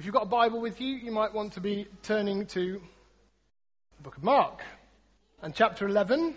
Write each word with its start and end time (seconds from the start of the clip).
If 0.00 0.06
you've 0.06 0.14
got 0.14 0.22
a 0.22 0.26
Bible 0.26 0.62
with 0.62 0.80
you, 0.80 0.94
you 0.94 1.10
might 1.12 1.34
want 1.34 1.52
to 1.52 1.60
be 1.60 1.86
turning 2.02 2.46
to 2.46 2.80
the 3.98 4.02
book 4.02 4.16
of 4.16 4.24
Mark 4.24 4.62
and 5.42 5.54
chapter 5.54 5.86
11. 5.86 6.34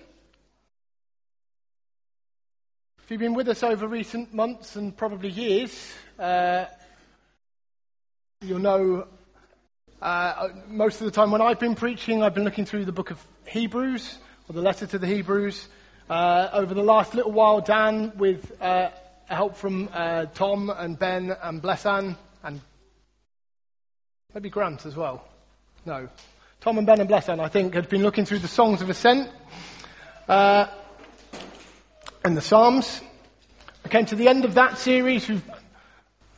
If 3.02 3.10
you've 3.10 3.22
been 3.22 3.34
with 3.34 3.48
us 3.48 3.64
over 3.64 3.88
recent 3.88 4.34
months 4.34 4.76
and 4.76 4.94
probably 4.98 5.30
years, 5.30 5.94
uh, 6.20 6.66
you'll 8.42 8.60
know 8.60 9.08
uh, 10.02 10.50
most 10.68 11.00
of 11.00 11.06
the 11.06 11.12
time 11.12 11.32
when 11.32 11.42
I've 11.42 11.62
been 11.62 11.76
preaching, 11.76 12.22
I've 12.22 12.36
been 12.36 12.44
looking 12.44 12.66
through 12.66 12.84
the 12.84 12.92
book 12.92 13.12
of 13.12 13.26
Hebrews, 13.48 14.18
or 14.50 14.56
the 14.56 14.62
letter 14.62 14.86
to 14.88 15.00
the 15.00 15.08
Hebrews. 15.08 15.70
Uh, 16.10 16.50
over 16.52 16.74
the 16.74 16.84
last 16.84 17.16
little 17.16 17.32
while, 17.32 17.62
Dan, 17.62 18.12
with 18.18 18.62
uh, 18.62 18.90
help 19.30 19.56
from 19.56 19.88
uh, 19.94 20.26
Tom 20.34 20.70
and 20.70 21.00
Ben 21.00 21.34
and 21.42 21.62
Blessan, 21.62 22.18
and 22.44 22.60
maybe 24.34 24.50
Grant 24.50 24.86
as 24.86 24.96
well. 24.96 25.24
No. 25.86 26.10
Tom 26.60 26.78
and 26.78 26.88
Ben 26.88 27.00
and 27.00 27.10
Blessan, 27.10 27.40
I 27.40 27.50
think, 27.50 27.74
had 27.74 27.90
been 27.90 28.02
looking 28.02 28.26
through 28.26 28.40
the 28.40 28.48
songs 28.48 28.82
of 28.82 28.90
ascent 28.90 29.30
uh, 30.28 30.68
and 32.24 32.36
the 32.36 32.42
Psalms. 32.42 33.02
We 33.84 33.90
came 33.90 34.06
to 34.08 34.16
the 34.16 34.28
end 34.28 34.46
of 34.46 34.54
that 34.56 34.78
series. 34.78 35.28
We've 35.28 35.44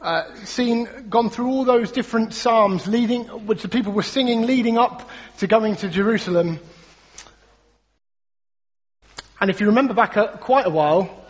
uh, 0.01 0.23
seen, 0.43 0.89
gone 1.09 1.29
through 1.29 1.47
all 1.47 1.63
those 1.63 1.91
different 1.91 2.33
psalms 2.33 2.87
leading, 2.87 3.23
which 3.45 3.61
the 3.61 3.69
people 3.69 3.93
were 3.93 4.03
singing 4.03 4.41
leading 4.43 4.77
up 4.77 5.09
to 5.37 5.47
going 5.47 5.75
to 5.77 5.87
Jerusalem. 5.87 6.59
And 9.39 9.49
if 9.49 9.59
you 9.59 9.67
remember 9.67 9.93
back 9.93 10.15
a, 10.17 10.37
quite 10.41 10.65
a 10.65 10.69
while, 10.69 11.25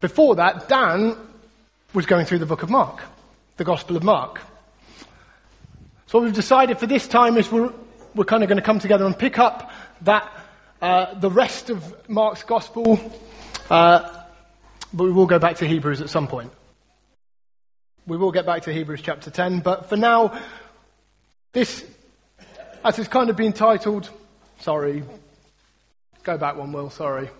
before 0.00 0.34
that, 0.36 0.68
Dan 0.68 1.16
was 1.94 2.06
going 2.06 2.26
through 2.26 2.38
the 2.38 2.46
book 2.46 2.62
of 2.62 2.70
Mark, 2.70 3.02
the 3.56 3.64
Gospel 3.64 3.96
of 3.96 4.02
Mark. 4.02 4.40
So 6.10 6.18
what 6.18 6.24
we've 6.24 6.34
decided 6.34 6.80
for 6.80 6.88
this 6.88 7.06
time 7.06 7.36
is 7.36 7.52
we're, 7.52 7.72
we're 8.16 8.24
kind 8.24 8.42
of 8.42 8.48
going 8.48 8.56
to 8.58 8.64
come 8.64 8.80
together 8.80 9.06
and 9.06 9.16
pick 9.16 9.38
up 9.38 9.70
that, 10.00 10.28
uh, 10.82 11.14
the 11.14 11.30
rest 11.30 11.70
of 11.70 12.08
Mark's 12.08 12.42
Gospel, 12.42 12.98
uh, 13.70 14.24
but 14.92 15.04
we 15.04 15.12
will 15.12 15.26
go 15.26 15.38
back 15.38 15.58
to 15.58 15.68
Hebrews 15.68 16.00
at 16.00 16.10
some 16.10 16.26
point. 16.26 16.50
We 18.08 18.16
will 18.16 18.32
get 18.32 18.44
back 18.44 18.62
to 18.62 18.72
Hebrews 18.72 19.02
chapter 19.02 19.30
10, 19.30 19.60
but 19.60 19.88
for 19.88 19.96
now, 19.96 20.36
this, 21.52 21.86
as 22.84 22.98
it's 22.98 23.06
kind 23.06 23.30
of 23.30 23.36
been 23.36 23.52
titled, 23.52 24.10
sorry, 24.58 25.04
Go 26.24 26.36
back 26.36 26.56
one, 26.56 26.72
Will, 26.72 26.90
sorry. 26.90 27.30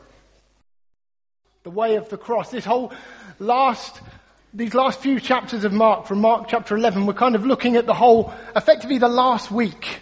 The 1.64 1.70
way 1.70 1.96
of 1.96 2.08
the 2.08 2.16
cross. 2.16 2.52
This 2.52 2.64
whole 2.64 2.92
last, 3.40 4.00
these 4.52 4.74
last 4.74 5.00
few 5.00 5.20
chapters 5.20 5.64
of 5.64 5.72
Mark, 5.72 6.06
from 6.06 6.20
Mark 6.20 6.48
chapter 6.48 6.76
11, 6.76 7.06
we're 7.06 7.12
kind 7.12 7.34
of 7.34 7.46
looking 7.46 7.76
at 7.76 7.86
the 7.86 7.94
whole, 7.94 8.32
effectively 8.56 8.98
the 8.98 9.08
last 9.08 9.50
week 9.50 10.00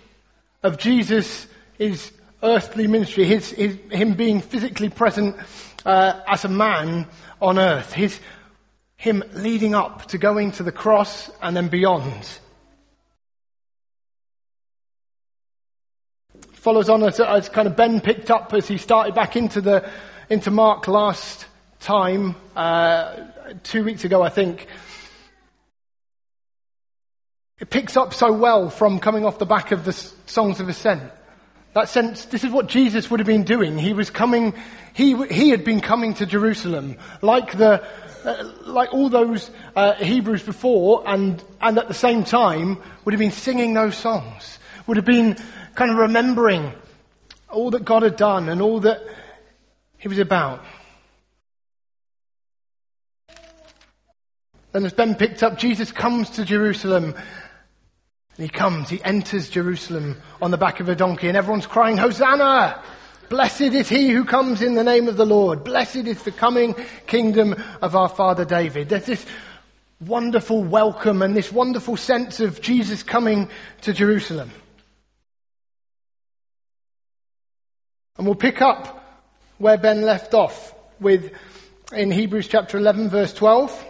of 0.62 0.78
Jesus' 0.78 1.46
his 1.76 2.12
earthly 2.42 2.86
ministry, 2.86 3.24
his, 3.24 3.50
his, 3.50 3.76
him 3.90 4.14
being 4.14 4.40
physically 4.40 4.88
present 4.88 5.36
uh, 5.84 6.20
as 6.26 6.44
a 6.44 6.48
man 6.48 7.06
on 7.40 7.58
earth, 7.58 7.92
his, 7.92 8.18
him 8.96 9.22
leading 9.34 9.74
up 9.74 10.06
to 10.06 10.18
going 10.18 10.52
to 10.52 10.62
the 10.62 10.72
cross 10.72 11.30
and 11.42 11.56
then 11.56 11.68
beyond. 11.68 12.26
follows 16.52 16.88
on 16.90 17.02
as, 17.04 17.20
as 17.20 17.48
kind 17.48 17.68
of 17.68 17.76
Ben 17.76 18.00
picked 18.00 18.30
up 18.30 18.52
as 18.52 18.66
he 18.66 18.76
started 18.76 19.14
back 19.14 19.36
into 19.36 19.60
the 19.60 19.88
into 20.28 20.50
Mark 20.50 20.86
last 20.88 21.46
time, 21.80 22.34
uh, 22.56 23.16
two 23.62 23.84
weeks 23.84 24.04
ago, 24.04 24.22
I 24.22 24.28
think. 24.28 24.66
It 27.60 27.70
picks 27.70 27.96
up 27.96 28.14
so 28.14 28.32
well 28.32 28.70
from 28.70 29.00
coming 29.00 29.24
off 29.24 29.38
the 29.38 29.46
back 29.46 29.72
of 29.72 29.84
the 29.84 29.92
songs 29.92 30.60
of 30.60 30.68
ascent. 30.68 31.10
That 31.74 31.88
sense, 31.88 32.24
this 32.26 32.44
is 32.44 32.50
what 32.50 32.68
Jesus 32.68 33.10
would 33.10 33.20
have 33.20 33.26
been 33.26 33.44
doing. 33.44 33.78
He 33.78 33.92
was 33.92 34.10
coming, 34.10 34.54
he, 34.94 35.16
he 35.26 35.50
had 35.50 35.64
been 35.64 35.80
coming 35.80 36.14
to 36.14 36.26
Jerusalem, 36.26 36.96
like 37.20 37.56
the, 37.58 37.86
uh, 38.24 38.52
like 38.64 38.92
all 38.92 39.08
those 39.08 39.50
uh, 39.76 39.94
Hebrews 39.94 40.42
before, 40.42 41.02
and, 41.06 41.42
and 41.60 41.78
at 41.78 41.88
the 41.88 41.94
same 41.94 42.24
time 42.24 42.78
would 43.04 43.12
have 43.12 43.20
been 43.20 43.32
singing 43.32 43.74
those 43.74 43.96
songs, 43.96 44.58
would 44.86 44.96
have 44.96 45.06
been 45.06 45.36
kind 45.74 45.90
of 45.90 45.98
remembering 45.98 46.72
all 47.50 47.70
that 47.72 47.84
God 47.84 48.02
had 48.02 48.16
done 48.16 48.48
and 48.48 48.62
all 48.62 48.80
that 48.80 49.02
he 49.98 50.08
was 50.08 50.18
about. 50.18 50.64
Then 54.78 54.86
as 54.86 54.92
Ben 54.92 55.16
picked 55.16 55.42
up, 55.42 55.58
Jesus 55.58 55.90
comes 55.90 56.30
to 56.30 56.44
Jerusalem. 56.44 57.06
And 58.36 58.46
he 58.46 58.48
comes, 58.48 58.88
he 58.88 59.02
enters 59.02 59.50
Jerusalem 59.50 60.18
on 60.40 60.52
the 60.52 60.56
back 60.56 60.78
of 60.78 60.88
a 60.88 60.94
donkey 60.94 61.26
and 61.26 61.36
everyone's 61.36 61.66
crying, 61.66 61.96
Hosanna! 61.96 62.80
Blessed 63.28 63.60
is 63.62 63.88
he 63.88 64.10
who 64.10 64.24
comes 64.24 64.62
in 64.62 64.76
the 64.76 64.84
name 64.84 65.08
of 65.08 65.16
the 65.16 65.26
Lord. 65.26 65.64
Blessed 65.64 66.06
is 66.06 66.22
the 66.22 66.30
coming 66.30 66.76
kingdom 67.08 67.60
of 67.82 67.96
our 67.96 68.08
father 68.08 68.44
David. 68.44 68.88
There's 68.88 69.06
this 69.06 69.26
wonderful 70.00 70.62
welcome 70.62 71.22
and 71.22 71.34
this 71.34 71.50
wonderful 71.50 71.96
sense 71.96 72.38
of 72.38 72.60
Jesus 72.60 73.02
coming 73.02 73.50
to 73.80 73.92
Jerusalem. 73.92 74.52
And 78.16 78.28
we'll 78.28 78.36
pick 78.36 78.62
up 78.62 79.26
where 79.58 79.76
Ben 79.76 80.02
left 80.02 80.34
off 80.34 80.72
with 81.00 81.32
in 81.92 82.12
Hebrews 82.12 82.46
chapter 82.46 82.78
11 82.78 83.08
verse 83.08 83.34
12. 83.34 83.86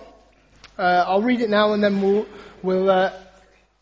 Uh, 0.79 1.05
I'll 1.09 1.23
read 1.23 1.41
it 1.41 1.51
now 1.51 1.73
and 1.73 1.83
then 1.83 2.01
we'll, 2.01 2.25
we'll, 2.63 2.89
uh, 2.89 3.13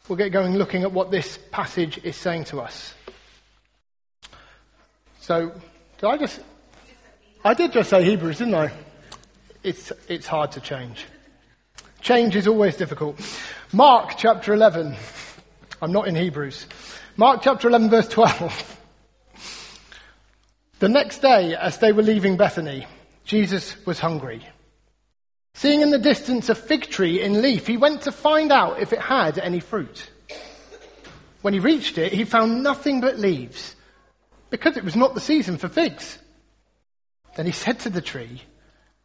we'll 0.08 0.16
get 0.16 0.32
going 0.32 0.56
looking 0.56 0.82
at 0.82 0.92
what 0.92 1.10
this 1.10 1.38
passage 1.50 2.00
is 2.02 2.16
saying 2.16 2.44
to 2.44 2.60
us. 2.60 2.94
So, 5.20 5.52
did 5.98 6.06
I 6.06 6.16
just, 6.16 6.40
I 7.44 7.52
did 7.52 7.72
just 7.72 7.90
say 7.90 8.02
Hebrews, 8.02 8.38
didn't 8.38 8.54
I? 8.54 8.72
It's, 9.62 9.92
it's 10.08 10.26
hard 10.26 10.52
to 10.52 10.60
change. 10.60 11.04
Change 12.00 12.34
is 12.34 12.46
always 12.46 12.76
difficult. 12.76 13.20
Mark 13.74 14.16
chapter 14.16 14.54
11. 14.54 14.96
I'm 15.82 15.92
not 15.92 16.08
in 16.08 16.14
Hebrews. 16.14 16.66
Mark 17.18 17.42
chapter 17.42 17.68
11 17.68 17.90
verse 17.90 18.08
12. 18.08 18.80
The 20.78 20.88
next 20.88 21.18
day, 21.18 21.54
as 21.54 21.76
they 21.78 21.92
were 21.92 22.02
leaving 22.02 22.38
Bethany, 22.38 22.86
Jesus 23.24 23.84
was 23.84 23.98
hungry. 23.98 24.46
Seeing 25.56 25.80
in 25.80 25.90
the 25.90 25.98
distance 25.98 26.50
a 26.50 26.54
fig 26.54 26.82
tree 26.82 27.22
in 27.22 27.40
leaf, 27.40 27.66
he 27.66 27.78
went 27.78 28.02
to 28.02 28.12
find 28.12 28.52
out 28.52 28.78
if 28.78 28.92
it 28.92 29.00
had 29.00 29.38
any 29.38 29.60
fruit. 29.60 30.10
When 31.40 31.54
he 31.54 31.60
reached 31.60 31.96
it, 31.96 32.12
he 32.12 32.26
found 32.26 32.62
nothing 32.62 33.00
but 33.00 33.18
leaves, 33.18 33.74
because 34.50 34.76
it 34.76 34.84
was 34.84 34.94
not 34.94 35.14
the 35.14 35.20
season 35.20 35.56
for 35.56 35.70
figs. 35.70 36.18
Then 37.36 37.46
he 37.46 37.52
said 37.52 37.78
to 37.80 37.90
the 37.90 38.02
tree, 38.02 38.42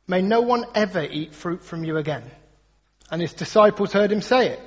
May 0.08 0.22
no 0.22 0.42
one 0.42 0.66
ever 0.76 1.02
eat 1.02 1.34
fruit 1.34 1.64
from 1.64 1.86
you 1.86 1.96
again. 1.96 2.30
And 3.10 3.22
his 3.22 3.32
disciples 3.32 3.94
heard 3.94 4.12
him 4.12 4.22
say 4.22 4.50
it. 4.50 4.60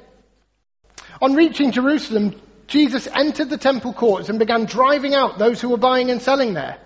On 1.21 1.35
reaching 1.35 1.71
Jerusalem, 1.71 2.41
Jesus 2.67 3.09
entered 3.09 3.51
the 3.51 3.59
temple 3.59 3.93
courts 3.93 4.31
and 4.31 4.39
began 4.39 4.65
driving 4.65 5.15
out 5.15 5.37
those 5.37 5.61
who 5.61 5.69
were 5.69 5.77
buying 5.77 6.11
and 6.11 6.23
selling 6.23 6.55
there. 6.55 6.79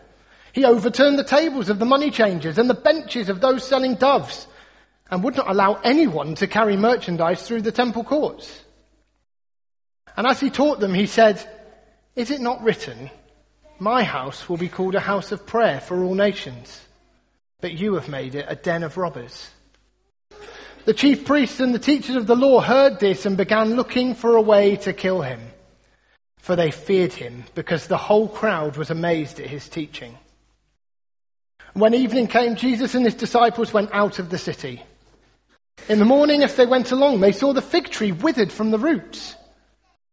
He 0.52 0.64
overturned 0.64 1.20
the 1.20 1.24
tables 1.24 1.68
of 1.68 1.78
the 1.78 1.84
money 1.84 2.10
changers 2.10 2.58
and 2.58 2.68
the 2.68 2.74
benches 2.74 3.28
of 3.28 3.40
those 3.40 3.62
selling 3.62 3.94
doves 3.94 4.48
and 5.10 5.22
would 5.22 5.36
not 5.36 5.48
allow 5.48 5.74
anyone 5.84 6.34
to 6.36 6.46
carry 6.46 6.76
merchandise 6.76 7.42
through 7.46 7.62
the 7.62 7.72
temple 7.72 8.04
courts. 8.04 8.62
And 10.16 10.26
as 10.26 10.40
he 10.40 10.50
taught 10.50 10.80
them, 10.80 10.94
he 10.94 11.06
said, 11.06 11.42
Is 12.16 12.30
it 12.30 12.40
not 12.40 12.62
written, 12.62 13.10
My 13.78 14.02
house 14.02 14.48
will 14.48 14.56
be 14.56 14.68
called 14.68 14.94
a 14.94 15.00
house 15.00 15.32
of 15.32 15.46
prayer 15.46 15.80
for 15.80 16.02
all 16.02 16.14
nations, 16.14 16.80
but 17.60 17.72
you 17.72 17.94
have 17.94 18.08
made 18.08 18.34
it 18.34 18.46
a 18.48 18.56
den 18.56 18.82
of 18.82 18.96
robbers? 18.96 19.50
The 20.84 20.94
chief 20.94 21.24
priests 21.24 21.60
and 21.60 21.74
the 21.74 21.78
teachers 21.78 22.16
of 22.16 22.26
the 22.26 22.36
law 22.36 22.60
heard 22.60 22.98
this 22.98 23.26
and 23.26 23.36
began 23.36 23.76
looking 23.76 24.14
for 24.14 24.36
a 24.36 24.42
way 24.42 24.76
to 24.76 24.92
kill 24.92 25.22
him, 25.22 25.40
for 26.38 26.56
they 26.56 26.70
feared 26.70 27.12
him 27.12 27.44
because 27.54 27.86
the 27.86 27.98
whole 27.98 28.28
crowd 28.28 28.76
was 28.76 28.90
amazed 28.90 29.38
at 29.38 29.48
his 29.48 29.68
teaching. 29.68 30.16
When 31.74 31.94
evening 31.94 32.26
came, 32.26 32.56
Jesus 32.56 32.94
and 32.94 33.04
his 33.04 33.14
disciples 33.14 33.72
went 33.72 33.90
out 33.92 34.18
of 34.18 34.30
the 34.30 34.38
city. 34.38 34.82
In 35.88 35.98
the 35.98 36.04
morning, 36.04 36.42
as 36.42 36.54
they 36.54 36.66
went 36.66 36.92
along, 36.92 37.20
they 37.20 37.32
saw 37.32 37.52
the 37.52 37.62
fig 37.62 37.88
tree 37.90 38.12
withered 38.12 38.52
from 38.52 38.70
the 38.70 38.78
roots. 38.78 39.34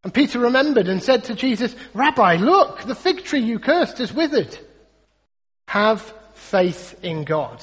And 0.04 0.14
Peter 0.14 0.40
remembered 0.40 0.88
and 0.88 1.02
said 1.02 1.26
to 1.26 1.36
Jesus, 1.36 1.76
Rabbi, 1.94 2.36
look, 2.36 2.84
the 2.84 2.96
fig 2.96 3.24
tree 3.24 3.42
you 3.42 3.60
cursed 3.60 4.00
is 4.00 4.14
withered. 4.14 4.58
Have 5.68 6.14
faith 6.34 6.98
in 7.04 7.24
God, 7.24 7.62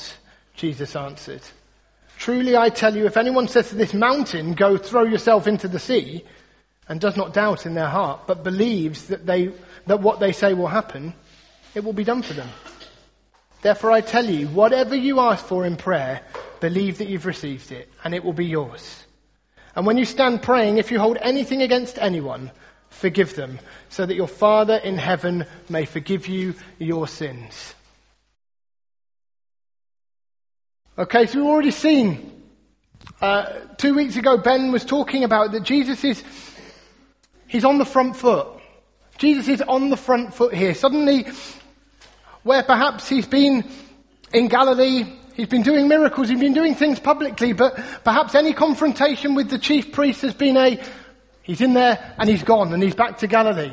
Jesus 0.55 0.97
answered. 0.97 1.43
Truly 2.19 2.57
I 2.57 2.69
tell 2.69 2.97
you, 2.97 3.07
if 3.07 3.17
anyone 3.17 3.49
says 3.49 3.69
to 3.71 3.77
this 3.77 3.95
mountain, 3.95 4.55
go 4.55 4.77
throw 4.77 5.05
yourself 5.05 5.47
into 5.47 5.69
the 5.69 5.79
sea, 5.79 6.25
and 6.89 7.01
does 7.01 7.17
not 7.17 7.33
doubt 7.33 7.65
in 7.65 7.75
their 7.75 7.89
heart, 7.89 8.27
but 8.27 8.45
believes 8.45 9.07
that 9.07 9.25
they, 9.25 9.53
that 9.87 10.01
what 10.01 10.21
they 10.21 10.33
say 10.33 10.53
will 10.53 10.67
happen, 10.67 11.15
it 11.75 11.85
will 11.85 11.93
be 11.93 12.05
done 12.05 12.23
for 12.23 12.35
them. 12.35 12.49
Therefore 13.63 13.93
I 13.93 14.01
tell 14.01 14.29
you, 14.29 14.49
whatever 14.49 14.95
you 14.95 15.21
ask 15.21 15.45
for 15.45 15.65
in 15.65 15.77
prayer, 15.77 16.21
believe 16.61 16.99
that 16.99 17.09
you've 17.09 17.27
received 17.27 17.71
it, 17.71 17.89
and 18.05 18.13
it 18.13 18.25
will 18.25 18.33
be 18.33 18.45
yours. 18.45 19.05
And 19.75 19.87
when 19.87 19.97
you 19.97 20.05
stand 20.05 20.43
praying, 20.43 20.79
if 20.79 20.91
you 20.91 20.99
hold 20.99 21.17
anything 21.21 21.63
against 21.63 21.97
anyone, 21.99 22.51
forgive 22.91 23.37
them, 23.37 23.61
so 23.89 24.05
that 24.05 24.17
your 24.17 24.27
Father 24.27 24.77
in 24.77 24.99
heaven 24.99 25.47
may 25.69 25.85
forgive 25.85 26.27
you 26.27 26.55
your 26.79 27.07
sins. 27.07 27.75
Okay, 30.99 31.27
so 31.27 31.39
we've 31.39 31.49
already 31.49 31.71
seen, 31.71 32.43
uh, 33.21 33.47
two 33.79 33.95
weeks 33.95 34.17
ago 34.17 34.37
Ben 34.37 34.73
was 34.73 34.85
talking 34.85 35.25
about 35.25 35.53
that 35.53 35.63
Jesus 35.63 36.03
is, 36.05 36.23
he's 37.47 37.65
on 37.65 37.79
the 37.79 37.85
front 37.85 38.17
foot. 38.17 38.49
Jesus 39.19 39.47
is 39.47 39.63
on 39.63 39.89
the 39.89 39.97
front 39.97 40.35
foot 40.35 40.53
here. 40.53 40.75
Suddenly, 40.75 41.27
where 42.43 42.63
perhaps 42.63 43.09
he's 43.09 43.27
been 43.27 43.65
in 44.33 44.49
Galilee, 44.49 45.05
he's 45.35 45.49
been 45.49 45.63
doing 45.63 45.89
miracles, 45.89 46.29
he's 46.29 46.41
been 46.41 46.55
doing 46.55 46.75
things 46.75 46.99
publicly, 46.99 47.53
but 47.53 47.75
perhaps 48.05 48.35
any 48.35 48.53
confrontation 48.53 49.35
with 49.35 49.51
the 49.51 49.59
chief 49.59 49.93
priest 49.93 50.23
has 50.23 50.35
been 50.35 50.57
a, 50.57 50.81
he's 51.43 51.61
in 51.61 51.75
there 51.75 52.15
and 52.19 52.29
he's 52.29 52.43
gone 52.43 52.73
and 52.73 52.83
he's 52.83 52.95
back 52.95 53.19
to 53.19 53.27
Galilee. 53.27 53.73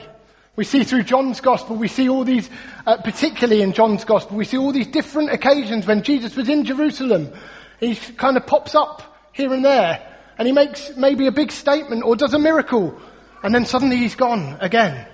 We 0.55 0.65
see 0.65 0.83
through 0.83 1.03
John's 1.03 1.39
gospel, 1.39 1.77
we 1.77 1.87
see 1.87 2.09
all 2.09 2.25
these, 2.25 2.49
uh, 2.85 2.97
particularly 2.97 3.61
in 3.61 3.73
John's 3.73 4.03
gospel, 4.03 4.35
we 4.35 4.45
see 4.45 4.57
all 4.57 4.73
these 4.73 4.87
different 4.87 5.31
occasions 5.31 5.87
when 5.87 6.03
Jesus 6.03 6.35
was 6.35 6.49
in 6.49 6.65
Jerusalem. 6.65 7.31
He 7.79 7.95
kind 7.95 8.35
of 8.35 8.45
pops 8.45 8.75
up 8.75 9.15
here 9.31 9.53
and 9.53 9.63
there 9.63 10.05
and 10.37 10.47
he 10.47 10.51
makes 10.53 10.91
maybe 10.97 11.27
a 11.27 11.31
big 11.31 11.51
statement 11.51 12.03
or 12.03 12.15
does 12.15 12.33
a 12.33 12.39
miracle 12.39 12.99
and 13.41 13.55
then 13.55 13.65
suddenly 13.65 13.95
he's 13.95 14.15
gone 14.15 14.57
again. 14.59 15.07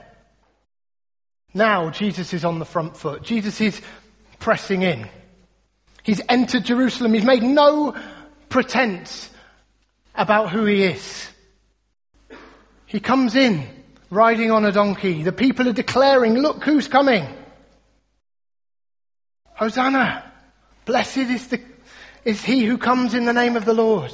Now 1.56 1.90
Jesus 1.90 2.34
is 2.34 2.44
on 2.44 2.60
the 2.60 2.66
front 2.66 2.98
foot. 2.98 3.24
Jesus 3.24 3.62
is 3.62 3.81
pressing 4.40 4.81
in. 4.81 5.07
He's 6.04 6.22
entered 6.28 6.66
Jerusalem. 6.66 7.13
He's 7.13 7.24
made 7.24 7.42
no 7.42 7.96
pretense 8.50 9.30
about 10.13 10.52
who 10.52 10.66
he 10.66 10.84
is. 10.84 11.30
He 12.86 13.00
comes 13.00 13.36
in 13.36 13.66
riding 14.10 14.52
on 14.52 14.66
a 14.66 14.72
donkey. 14.72 15.24
The 15.24 15.31
people 15.31 15.68
are 15.69 15.74
declaring, 15.74 16.36
look 16.36 16.63
who's 16.63 16.90
coming. 16.90 17.25
Hosanna. 19.54 20.30
Blessed 20.84 21.18
is 21.18 21.48
the, 21.48 21.62
is 22.25 22.44
he 22.44 22.66
who 22.66 22.78
comes 22.78 23.13
in 23.13 23.25
the 23.25 23.34
name 23.34 23.56
of 23.56 23.63
the 23.63 23.74
Lord. 23.74 24.13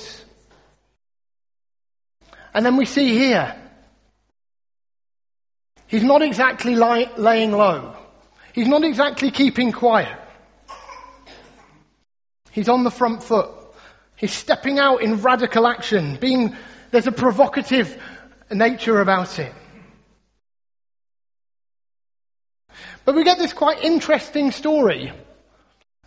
And 2.54 2.66
then 2.66 2.78
we 2.78 2.86
see 2.86 3.18
here, 3.18 3.56
He's 5.92 6.04
not 6.04 6.22
exactly 6.22 6.74
laying 6.74 7.52
low. 7.52 7.94
He's 8.54 8.70
not 8.70 8.86
exactly 8.86 9.30
keeping 9.30 9.74
quiet. 9.74 10.18
He's 12.50 12.70
on 12.70 12.86
the 12.86 12.90
front 12.90 13.22
foot. 13.22 13.50
He's 14.16 14.32
stepping 14.32 14.80
out 14.80 15.02
in 15.02 15.22
radical 15.22 15.68
action, 15.68 16.16
being, 16.16 16.56
there's 16.92 17.08
a 17.08 17.12
provocative 17.12 18.02
nature 18.50 19.02
about 19.02 19.38
it. 19.38 19.54
But 23.04 23.14
we 23.14 23.26
get 23.26 23.38
this 23.38 23.52
quite 23.52 23.84
interesting 23.84 24.52
story 24.52 25.12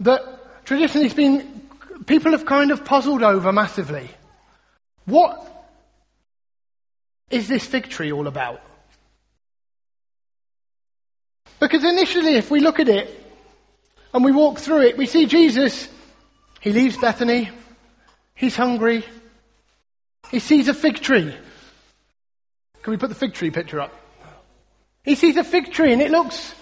that 0.01 0.65
traditionally 0.65 1.09
has 1.09 1.15
been, 1.15 1.69
people 2.07 2.33
have 2.33 2.47
kind 2.47 2.71
of 2.71 2.87
puzzled 2.87 3.23
over 3.23 3.53
massively. 3.53 4.09
What 5.05 5.47
is 7.29 7.49
this 7.49 7.67
fig 7.67 7.91
tree 7.91 8.13
all 8.13 8.27
about? 8.27 8.63
Because 11.75 11.91
initially, 11.91 12.37
if 12.37 12.53
we 12.53 12.61
look 12.61 12.79
at 12.79 12.89
it 12.89 13.11
and 14.13 14.25
we 14.25 14.31
walk 14.31 14.61
through 14.61 14.83
it, 14.83 14.97
we 14.97 15.07
see 15.07 15.27
Jesus, 15.27 15.89
he 16.61 16.71
leaves 16.71 16.97
Bethany, 16.97 17.51
he's 18.37 18.55
hungry, 18.55 19.05
he 20.31 20.39
sees 20.39 20.69
a 20.69 20.73
fig 20.73 21.01
tree. 21.01 21.35
Can 22.81 22.91
we 22.93 22.97
put 22.97 23.09
the 23.09 23.17
fig 23.17 23.35
tree 23.35 23.51
picture 23.51 23.81
up? 23.81 23.93
He 25.03 25.17
sees 25.17 25.37
a 25.37 25.43
fig 25.43 25.73
tree 25.73 25.93
and 25.93 26.01
it 26.01 26.13
looks 26.13 26.55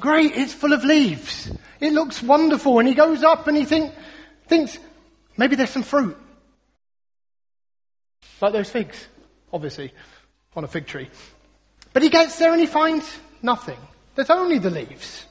great, 0.00 0.36
it's 0.36 0.52
full 0.52 0.74
of 0.74 0.84
leaves. 0.84 1.50
It 1.80 1.94
looks 1.94 2.22
wonderful 2.22 2.78
and 2.78 2.86
he 2.86 2.92
goes 2.92 3.22
up 3.22 3.48
and 3.48 3.56
he 3.56 3.64
think, 3.64 3.94
thinks, 4.48 4.76
maybe 5.38 5.56
there's 5.56 5.70
some 5.70 5.82
fruit. 5.82 6.18
Like 8.42 8.52
those 8.52 8.68
figs, 8.68 9.08
obviously, 9.50 9.94
on 10.54 10.64
a 10.64 10.68
fig 10.68 10.86
tree. 10.86 11.08
But 11.94 12.02
he 12.02 12.10
gets 12.10 12.38
there 12.38 12.52
and 12.52 12.60
he 12.60 12.66
finds 12.66 13.10
nothing. 13.40 13.78
There's 14.18 14.30
only 14.30 14.58
the 14.58 14.70
leaves. 14.70 15.26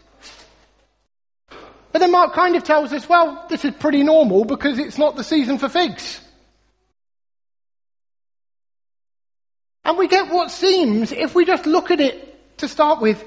But 1.92 2.00
then 2.00 2.10
Mark 2.10 2.34
kind 2.34 2.56
of 2.56 2.64
tells 2.64 2.94
us, 2.94 3.10
well, 3.10 3.46
this 3.50 3.66
is 3.66 3.74
pretty 3.74 4.02
normal 4.02 4.46
because 4.46 4.80
it's 4.80 4.98
not 4.98 5.18
the 5.18 5.26
season 5.26 5.58
for 5.58 5.68
figs. 5.68 6.22
And 9.84 9.98
we 9.98 10.08
get 10.08 10.30
what 10.30 10.52
seems, 10.52 11.12
if 11.12 11.36
we 11.36 11.44
just 11.44 11.66
look 11.66 11.92
at 11.92 12.00
it 12.00 12.58
to 12.60 12.70
start 12.70 13.02
with, 13.02 13.22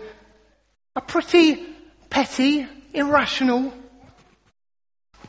a 0.96 1.02
pretty 1.02 1.62
petty, 2.08 2.66
irrational, 2.94 3.70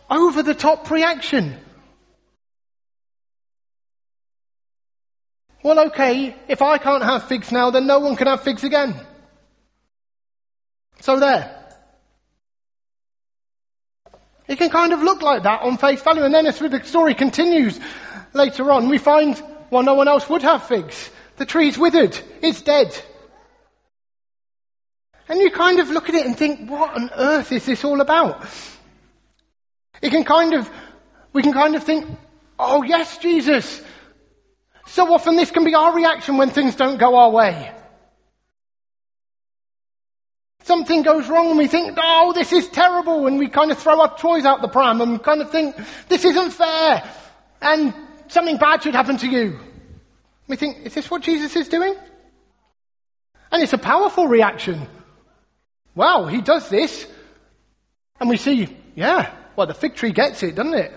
over 0.10 0.44
the 0.44 0.56
top 0.56 0.90
reaction. 0.90 1.58
Well, 5.62 5.88
okay, 5.88 6.38
if 6.48 6.62
I 6.62 6.78
can't 6.78 7.04
have 7.04 7.28
figs 7.28 7.52
now, 7.52 7.70
then 7.70 7.86
no 7.86 8.00
one 8.00 8.16
can 8.16 8.28
have 8.28 8.44
figs 8.44 8.64
again. 8.64 8.96
So 11.02 11.20
there. 11.20 11.58
It 14.48 14.58
can 14.58 14.70
kind 14.70 14.94
of 14.94 15.02
look 15.02 15.22
like 15.22 15.44
that 15.44 15.62
on 15.62 15.78
face 15.78 16.02
value. 16.02 16.24
And 16.24 16.34
then 16.34 16.46
as 16.46 16.60
the 16.60 16.82
story 16.84 17.16
continues 17.16 17.80
later 18.34 18.72
on, 18.72 18.90
we 18.90 18.98
find, 18.98 19.42
well, 19.70 19.84
no 19.84 19.94
one 19.94 20.08
else 20.08 20.30
would 20.30 20.42
have 20.44 20.68
figs. 20.68 21.10
The 21.38 21.46
tree's 21.46 21.78
withered. 21.78 22.18
It's 22.42 22.62
dead. 22.62 22.98
And 25.28 25.40
you 25.40 25.50
kind 25.52 25.80
of 25.80 25.90
look 25.90 26.10
at 26.10 26.16
it 26.16 26.26
and 26.26 26.38
think, 26.38 26.70
what 26.70 26.96
on 26.96 27.10
earth 27.16 27.52
is 27.52 27.66
this 27.66 27.84
all 27.84 28.02
about? 28.02 28.46
It 30.02 30.10
can 30.10 30.24
kind 30.24 30.54
of, 30.54 30.70
we 31.34 31.42
can 31.42 31.54
kind 31.54 31.76
of 31.76 31.84
think, 31.84 32.06
oh 32.60 32.84
yes, 32.84 33.18
Jesus. 33.18 33.82
So 34.88 35.14
often 35.14 35.36
this 35.36 35.52
can 35.52 35.64
be 35.64 35.74
our 35.74 35.96
reaction 35.96 36.38
when 36.38 36.50
things 36.50 36.76
don't 36.76 36.98
go 36.98 37.16
our 37.16 37.30
way. 37.30 37.72
Something 40.64 41.02
goes 41.02 41.28
wrong 41.28 41.50
and 41.50 41.58
we 41.58 41.68
think, 41.68 41.98
oh, 42.00 42.34
this 42.34 42.54
is 42.54 42.68
terrible, 42.70 43.28
and 43.28 43.40
we 43.40 43.48
kind 43.48 43.72
of 43.72 43.80
throw 43.80 44.00
our 44.02 44.16
toys 44.18 44.46
out 44.46 44.62
the 44.62 44.68
pram 44.68 45.02
and 45.02 45.22
kind 45.22 45.42
of 45.42 45.50
think, 45.50 45.76
this 46.08 46.24
isn't 46.24 46.52
fair, 46.52 47.04
and 47.62 47.94
something 48.28 48.58
bad 48.58 48.84
should 48.84 48.96
happen 48.96 49.18
to 49.18 49.28
you. 49.28 49.60
We 50.48 50.56
think, 50.56 50.86
is 50.86 50.94
this 50.94 51.10
what 51.10 51.24
Jesus 51.24 51.56
is 51.56 51.68
doing? 51.68 51.96
And 53.52 53.64
it's 53.64 53.74
a 53.74 53.78
powerful 53.78 54.28
reaction. 54.28 54.88
Wow, 55.96 56.28
he 56.28 56.42
does 56.42 56.70
this. 56.70 57.08
And 58.20 58.30
we 58.30 58.38
see, 58.38 58.78
yeah, 58.96 59.34
well, 59.56 59.68
the 59.68 59.74
fig 59.74 59.96
tree 59.96 60.12
gets 60.12 60.44
it, 60.44 60.56
doesn't 60.56 60.74
it? 60.74 60.94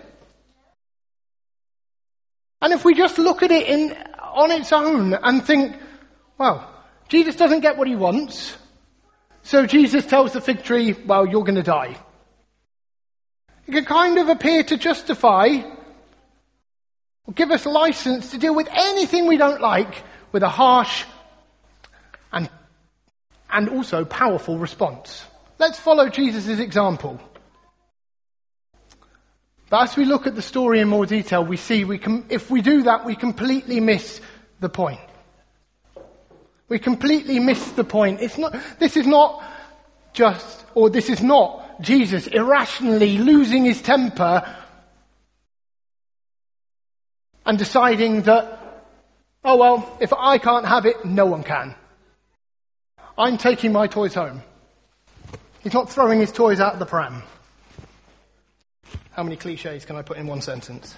And 2.61 2.73
if 2.73 2.85
we 2.85 2.95
just 2.95 3.19
look 3.19 3.43
at 3.43 3.51
it 3.51 3.67
in, 3.67 3.97
on 4.21 4.51
its 4.51 4.73
own 4.73 5.15
and 5.15 5.45
think, 5.45 5.77
well, 6.39 6.71
Jesus 7.09 7.37
doesn't 7.37 7.61
get 7.61 7.77
what 7.77 7.89
he 7.89 7.97
wants, 7.97 8.57
so 9.45 9.67
Jesus 9.67 10.07
tells 10.07 10.33
the 10.33 10.41
fig 10.41 10.65
tree, 10.65 10.95
well, 10.95 11.27
you're 11.27 11.45
going 11.45 11.55
to 11.55 11.63
die. 11.63 11.97
It 13.67 13.73
can 13.73 13.85
kind 13.85 14.19
of 14.19 14.31
appear 14.31 14.63
to 14.65 14.77
justify 14.79 15.61
or 17.27 17.35
give 17.35 17.51
us 17.51 17.67
license 17.67 18.31
to 18.31 18.39
deal 18.39 18.55
with 18.55 18.69
anything 18.73 19.27
we 19.27 19.37
don't 19.37 19.61
like 19.61 20.03
with 20.33 20.43
a 20.43 20.49
harsh 20.49 21.05
and, 22.33 22.49
and 23.51 23.69
also 23.69 24.07
powerful 24.07 24.59
response. 24.59 25.25
Let's 25.59 25.79
follow 25.79 26.09
Jesus' 26.09 26.59
example. 26.59 27.21
But 29.69 29.83
as 29.83 29.97
we 29.97 30.07
look 30.07 30.27
at 30.27 30.35
the 30.35 30.43
story 30.43 30.81
in 30.81 30.89
more 30.89 31.05
detail, 31.05 31.45
we 31.45 31.59
see 31.59 31.85
we 31.85 31.99
can, 31.99 32.25
if 32.31 32.51
we 32.51 32.63
do 32.63 32.85
that, 32.85 33.05
we 33.05 33.15
completely 33.15 33.81
miss 33.81 34.23
the 34.61 34.71
point. 34.71 35.01
We 36.75 36.81
completely 36.81 37.39
miss 37.39 37.71
the 37.71 37.85
point. 37.85 38.21
It's 38.21 38.37
not, 38.37 38.57
this 38.81 38.97
is 38.97 39.07
not 39.07 39.45
just, 40.13 40.65
or 40.75 40.91
this 40.91 41.09
is 41.09 41.23
not 41.23 41.81
Jesus 41.81 42.27
irrationally 42.27 43.17
losing 43.17 43.65
his 43.65 43.81
temper 43.81 44.43
and 47.47 47.57
deciding 47.57 48.23
that, 48.23 48.59
oh 49.45 49.57
well, 49.57 49.97
if 50.01 50.13
I 50.13 50.39
can't 50.39 50.67
have 50.67 50.85
it, 50.85 51.05
no 51.05 51.27
one 51.27 51.45
can. 51.45 51.77
I'm 53.17 53.39
taking 53.39 53.71
my 53.71 53.87
toys 53.87 54.15
home. 54.15 54.43
He's 55.63 55.75
not 55.75 55.89
throwing 55.89 56.19
his 56.19 56.33
toys 56.33 56.59
out 56.59 56.73
of 56.73 56.81
the 56.81 56.87
pram. 56.87 57.23
How 59.13 59.23
many 59.23 59.37
cliches 59.37 59.85
can 59.85 59.95
I 59.95 60.03
put 60.03 60.17
in 60.17 60.27
one 60.27 60.41
sentence? 60.41 60.97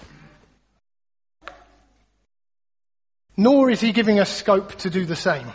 nor 3.37 3.69
is 3.69 3.79
he 3.79 3.91
giving 3.91 4.19
us 4.19 4.35
scope 4.35 4.75
to 4.77 4.89
do 4.89 5.05
the 5.05 5.15
same. 5.15 5.53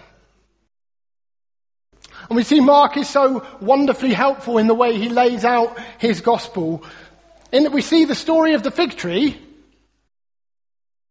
And 2.29 2.37
we 2.37 2.43
see 2.43 2.61
Mark 2.61 2.97
is 2.97 3.09
so 3.09 3.47
wonderfully 3.61 4.13
helpful 4.13 4.59
in 4.59 4.67
the 4.67 4.75
way 4.75 4.99
he 4.99 5.09
lays 5.09 5.45
out 5.45 5.79
his 5.99 6.21
gospel, 6.21 6.85
in 7.51 7.65
that 7.65 7.73
we 7.73 7.83
see 7.83 8.05
the 8.05 8.15
story 8.15 8.55
of 8.55 8.63
the 8.63 8.71
fig 8.71 8.97
tree, 8.97 9.41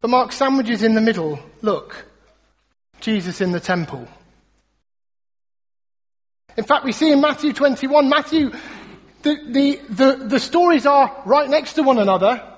But 0.01 0.09
Mark 0.09 0.31
sandwiches 0.31 0.81
in 0.81 0.95
the 0.95 1.01
middle. 1.01 1.39
Look, 1.61 2.07
Jesus 2.99 3.39
in 3.39 3.51
the 3.51 3.59
temple. 3.59 4.07
In 6.57 6.63
fact, 6.63 6.83
we 6.83 6.91
see 6.91 7.11
in 7.11 7.21
Matthew 7.21 7.53
21, 7.53 8.09
Matthew, 8.09 8.51
the, 9.21 9.35
the, 9.47 9.81
the, 9.89 10.25
the 10.27 10.39
stories 10.39 10.85
are 10.85 11.21
right 11.25 11.49
next 11.49 11.73
to 11.73 11.83
one 11.83 11.99
another. 11.99 12.50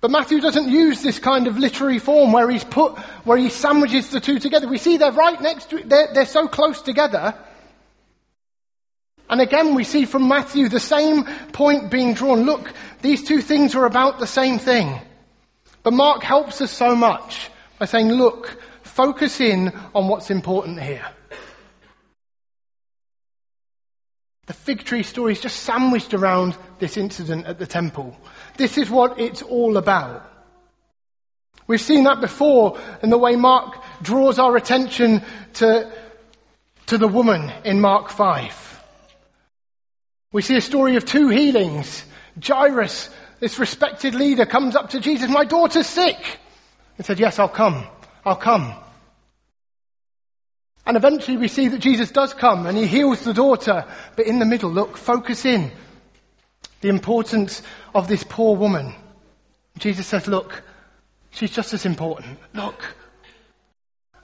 But 0.00 0.12
Matthew 0.12 0.40
doesn't 0.40 0.68
use 0.68 1.02
this 1.02 1.18
kind 1.18 1.48
of 1.48 1.58
literary 1.58 1.98
form 1.98 2.32
where 2.32 2.48
he's 2.48 2.64
put, 2.64 2.96
where 3.24 3.36
he 3.36 3.48
sandwiches 3.48 4.10
the 4.10 4.20
two 4.20 4.38
together. 4.38 4.68
We 4.68 4.78
see 4.78 4.96
they're 4.96 5.10
right 5.10 5.40
next 5.40 5.70
to, 5.70 5.82
they're, 5.82 6.12
they're 6.14 6.26
so 6.26 6.46
close 6.46 6.82
together. 6.82 7.34
And 9.28 9.40
again, 9.40 9.74
we 9.74 9.84
see 9.84 10.04
from 10.04 10.28
Matthew 10.28 10.68
the 10.68 10.80
same 10.80 11.24
point 11.52 11.90
being 11.90 12.14
drawn. 12.14 12.42
Look, 12.42 12.72
these 13.02 13.24
two 13.24 13.42
things 13.42 13.74
are 13.74 13.84
about 13.84 14.20
the 14.20 14.26
same 14.26 14.58
thing. 14.58 15.00
But 15.82 15.92
Mark 15.92 16.22
helps 16.22 16.60
us 16.60 16.70
so 16.70 16.94
much 16.94 17.50
by 17.78 17.86
saying, 17.86 18.08
look, 18.08 18.56
focus 18.82 19.40
in 19.40 19.72
on 19.94 20.08
what's 20.08 20.30
important 20.30 20.80
here. 20.80 21.06
The 24.48 24.54
fig 24.54 24.82
tree 24.82 25.02
story 25.02 25.32
is 25.32 25.42
just 25.42 25.60
sandwiched 25.60 26.14
around 26.14 26.56
this 26.78 26.96
incident 26.96 27.46
at 27.46 27.58
the 27.58 27.66
temple. 27.66 28.16
This 28.56 28.78
is 28.78 28.88
what 28.88 29.20
it's 29.20 29.42
all 29.42 29.76
about. 29.76 30.24
We've 31.66 31.78
seen 31.78 32.04
that 32.04 32.22
before 32.22 32.80
in 33.02 33.10
the 33.10 33.18
way 33.18 33.36
Mark 33.36 33.76
draws 34.00 34.38
our 34.38 34.56
attention 34.56 35.22
to, 35.54 35.92
to 36.86 36.96
the 36.96 37.06
woman 37.06 37.52
in 37.66 37.82
Mark 37.82 38.08
5. 38.08 38.84
We 40.32 40.40
see 40.40 40.56
a 40.56 40.62
story 40.62 40.96
of 40.96 41.04
two 41.04 41.28
healings. 41.28 42.02
Jairus, 42.42 43.10
this 43.40 43.58
respected 43.58 44.14
leader, 44.14 44.46
comes 44.46 44.76
up 44.76 44.90
to 44.90 45.00
Jesus, 45.00 45.28
my 45.28 45.44
daughter's 45.44 45.86
sick. 45.86 46.38
And 46.96 47.04
said, 47.04 47.20
yes, 47.20 47.38
I'll 47.38 47.50
come. 47.50 47.86
I'll 48.24 48.34
come. 48.34 48.74
And 50.88 50.96
eventually 50.96 51.36
we 51.36 51.48
see 51.48 51.68
that 51.68 51.80
Jesus 51.80 52.10
does 52.10 52.32
come 52.32 52.66
and 52.66 52.76
he 52.76 52.86
heals 52.86 53.20
the 53.20 53.34
daughter. 53.34 53.84
But 54.16 54.26
in 54.26 54.38
the 54.38 54.46
middle, 54.46 54.70
look, 54.70 54.96
focus 54.96 55.44
in 55.44 55.70
the 56.80 56.88
importance 56.88 57.60
of 57.94 58.08
this 58.08 58.24
poor 58.24 58.56
woman. 58.56 58.94
Jesus 59.78 60.06
says, 60.06 60.26
look, 60.26 60.62
she's 61.30 61.50
just 61.50 61.74
as 61.74 61.84
important. 61.84 62.38
Look. 62.54 62.96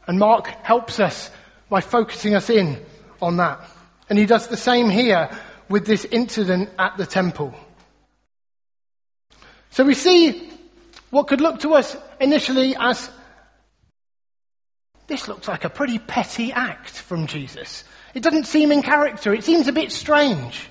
And 0.07 0.19
Mark 0.19 0.47
helps 0.63 1.01
us 1.01 1.31
by 1.69 1.83
focusing 1.83 2.35
us 2.35 2.49
in 2.49 2.83
on 3.21 3.37
that. 3.37 3.61
And 4.09 4.19
he 4.19 4.25
does 4.25 4.49
the 4.49 4.57
same 4.57 4.89
here 4.89 5.29
with 5.69 5.87
this 5.87 6.07
incident 6.07 6.71
at 6.79 6.97
the 6.97 7.05
temple. 7.05 7.55
So 9.69 9.85
we 9.85 9.95
see 9.95 10.51
what 11.11 11.27
could 11.27 11.43
look 11.43 11.61
to 11.61 11.75
us 11.75 11.95
initially 12.19 12.75
as 12.79 13.11
this 15.07 15.29
looks 15.29 15.49
like 15.49 15.65
a 15.65 15.71
pretty 15.71 15.99
petty 15.99 16.53
act 16.53 16.91
from 16.91 17.27
Jesus. 17.27 17.85
It 18.15 18.23
doesn't 18.23 18.47
seem 18.47 18.73
in 18.73 18.83
character. 18.83 19.35
It 19.35 19.45
seems 19.45 19.69
a 19.69 19.73
bit 19.73 19.93
strange. 19.93 20.69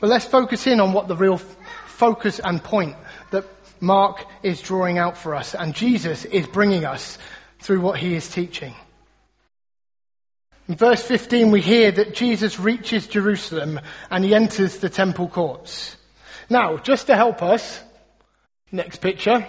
But 0.00 0.10
let's 0.10 0.24
focus 0.24 0.66
in 0.66 0.80
on 0.80 0.92
what 0.92 1.08
the 1.08 1.16
real 1.16 1.34
f- 1.34 1.56
focus 1.86 2.40
and 2.42 2.62
point 2.62 2.96
that 3.30 3.44
Mark 3.80 4.24
is 4.42 4.60
drawing 4.60 4.98
out 4.98 5.16
for 5.16 5.34
us 5.34 5.54
and 5.54 5.74
Jesus 5.74 6.24
is 6.24 6.46
bringing 6.46 6.84
us 6.84 7.18
through 7.60 7.80
what 7.80 7.98
he 7.98 8.14
is 8.14 8.28
teaching. 8.28 8.74
In 10.68 10.74
verse 10.74 11.02
15 11.02 11.50
we 11.50 11.60
hear 11.60 11.92
that 11.92 12.14
Jesus 12.14 12.58
reaches 12.58 13.06
Jerusalem 13.06 13.80
and 14.10 14.24
he 14.24 14.34
enters 14.34 14.78
the 14.78 14.90
temple 14.90 15.28
courts. 15.28 15.96
Now, 16.50 16.76
just 16.76 17.06
to 17.06 17.16
help 17.16 17.42
us, 17.42 17.82
next 18.70 19.00
picture. 19.00 19.46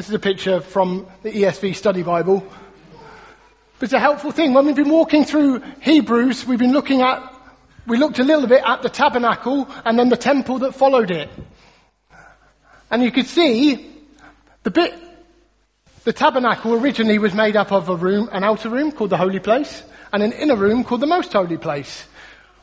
This 0.00 0.08
is 0.08 0.14
a 0.14 0.18
picture 0.18 0.62
from 0.62 1.06
the 1.22 1.30
ESV 1.30 1.76
study 1.76 2.02
Bible. 2.02 2.42
But 3.78 3.84
it's 3.84 3.92
a 3.92 3.98
helpful 3.98 4.32
thing. 4.32 4.54
When 4.54 4.64
we've 4.64 4.74
been 4.74 4.88
walking 4.88 5.26
through 5.26 5.60
Hebrews, 5.82 6.46
we've 6.46 6.58
been 6.58 6.72
looking 6.72 7.02
at, 7.02 7.22
we 7.86 7.98
looked 7.98 8.18
a 8.18 8.22
little 8.22 8.46
bit 8.46 8.62
at 8.64 8.80
the 8.80 8.88
tabernacle 8.88 9.68
and 9.84 9.98
then 9.98 10.08
the 10.08 10.16
temple 10.16 10.60
that 10.60 10.74
followed 10.74 11.10
it. 11.10 11.28
And 12.90 13.02
you 13.02 13.12
could 13.12 13.26
see 13.26 13.94
the 14.62 14.70
bit, 14.70 14.94
the 16.04 16.14
tabernacle 16.14 16.72
originally 16.72 17.18
was 17.18 17.34
made 17.34 17.54
up 17.54 17.70
of 17.70 17.90
a 17.90 17.94
room, 17.94 18.30
an 18.32 18.42
outer 18.42 18.70
room 18.70 18.92
called 18.92 19.10
the 19.10 19.18
holy 19.18 19.38
place 19.38 19.82
and 20.14 20.22
an 20.22 20.32
inner 20.32 20.56
room 20.56 20.82
called 20.82 21.02
the 21.02 21.06
most 21.06 21.30
holy 21.30 21.58
place. 21.58 22.06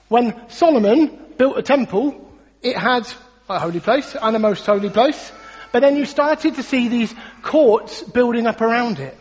When 0.07 0.33
Solomon 0.49 1.19
built 1.37 1.55
a 1.55 1.61
temple, 1.61 2.35
it 2.63 2.75
had 2.75 3.07
a 3.47 3.59
holy 3.59 3.79
place 3.79 4.15
and 4.19 4.35
a 4.35 4.39
most 4.39 4.65
holy 4.65 4.89
place. 4.89 5.31
But 5.71 5.81
then 5.81 5.97
you 5.97 6.05
started 6.05 6.55
to 6.55 6.63
see 6.63 6.87
these 6.87 7.13
courts 7.47 8.03
building 8.03 8.45
up 8.45 8.61
around 8.61 8.99
it. 8.99 9.17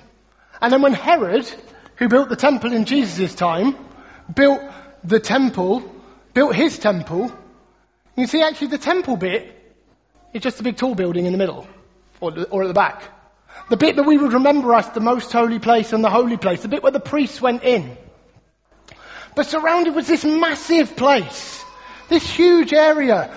And 0.61 0.73
then 0.73 0.83
when 0.83 0.93
Herod 0.93 1.51
who 1.97 2.09
built 2.09 2.29
the 2.29 2.37
temple 2.37 2.73
in 2.73 2.85
Jesus' 2.85 3.35
time, 3.35 3.75
built 4.35 4.61
the 5.03 5.21
temple, 5.21 5.83
built 6.35 6.55
his 6.55 6.79
temple. 6.79 7.33
You 8.17 8.27
see, 8.27 8.43
actually, 8.43 8.69
the 8.69 8.79
temple 8.79 9.17
bit 9.17 9.53
is 10.33 10.43
just 10.43 10.61
a 10.61 10.63
big 10.63 10.77
tall 10.77 10.95
building 10.95 11.27
in 11.27 11.33
the 11.33 11.39
middle, 11.39 11.67
or, 12.21 12.35
or 12.51 12.63
at 12.63 12.69
the 12.69 12.75
back. 12.75 13.03
The 13.71 13.77
bit 13.77 13.97
that 13.97 14.05
we 14.05 14.19
would 14.19 14.33
remember 14.33 14.75
as 14.75 14.89
the 14.91 15.01
most 15.01 15.33
holy 15.33 15.59
place 15.59 15.93
and 15.93 16.05
the 16.05 16.11
holy 16.11 16.37
place, 16.37 16.63
the 16.63 16.69
bit 16.69 16.83
where 16.83 16.93
the 16.93 17.01
priests 17.01 17.41
went 17.41 17.63
in. 17.63 17.97
But 19.35 19.47
surrounded 19.47 19.95
was 19.95 20.07
this 20.07 20.25
massive 20.25 20.97
place, 20.97 21.65
this 22.09 22.29
huge 22.29 22.73
area. 22.73 23.37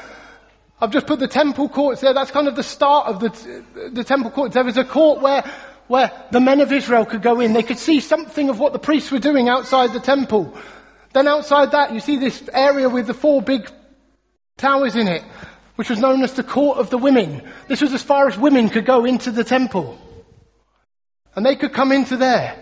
I've 0.81 0.91
just 0.91 1.07
put 1.07 1.19
the 1.19 1.27
temple 1.27 1.67
courts 1.67 2.01
there. 2.01 2.13
That's 2.13 2.31
kind 2.31 2.47
of 2.47 2.55
the 2.55 2.63
start 2.63 3.07
of 3.07 3.19
the, 3.19 3.89
the 3.91 4.03
temple 4.03 4.31
courts. 4.31 4.53
There 4.53 4.63
was 4.63 4.77
a 4.77 4.85
court 4.85 5.21
where 5.21 5.43
where 5.89 6.11
the 6.29 6.39
men 6.39 6.61
of 6.61 6.71
Israel 6.71 7.03
could 7.03 7.23
go 7.23 7.39
in. 7.41 7.53
They 7.53 7.63
could 7.63 7.79
see 7.79 7.99
something 7.99 8.49
of 8.49 8.59
what 8.59 8.73
the 8.73 8.79
priests 8.79 9.11
were 9.11 9.19
doing 9.19 9.49
outside 9.49 9.91
the 9.91 9.99
temple. 9.99 10.55
Then 11.13 11.27
outside 11.27 11.71
that, 11.71 11.93
you 11.93 11.99
see 11.99 12.15
this 12.15 12.47
area 12.53 12.87
with 12.87 13.07
the 13.07 13.13
four 13.15 13.41
big 13.41 13.69
towers 14.55 14.95
in 14.95 15.07
it, 15.07 15.23
which 15.75 15.89
was 15.89 15.99
known 15.99 16.21
as 16.23 16.33
the 16.33 16.43
court 16.43 16.77
of 16.77 16.91
the 16.91 16.99
women. 16.99 17.41
This 17.67 17.81
was 17.81 17.91
as 17.91 18.03
far 18.03 18.27
as 18.27 18.37
women 18.37 18.69
could 18.69 18.85
go 18.85 19.03
into 19.03 19.31
the 19.31 19.43
temple. 19.43 19.97
And 21.35 21.43
they 21.43 21.55
could 21.55 21.73
come 21.73 21.91
into 21.91 22.17
there. 22.17 22.55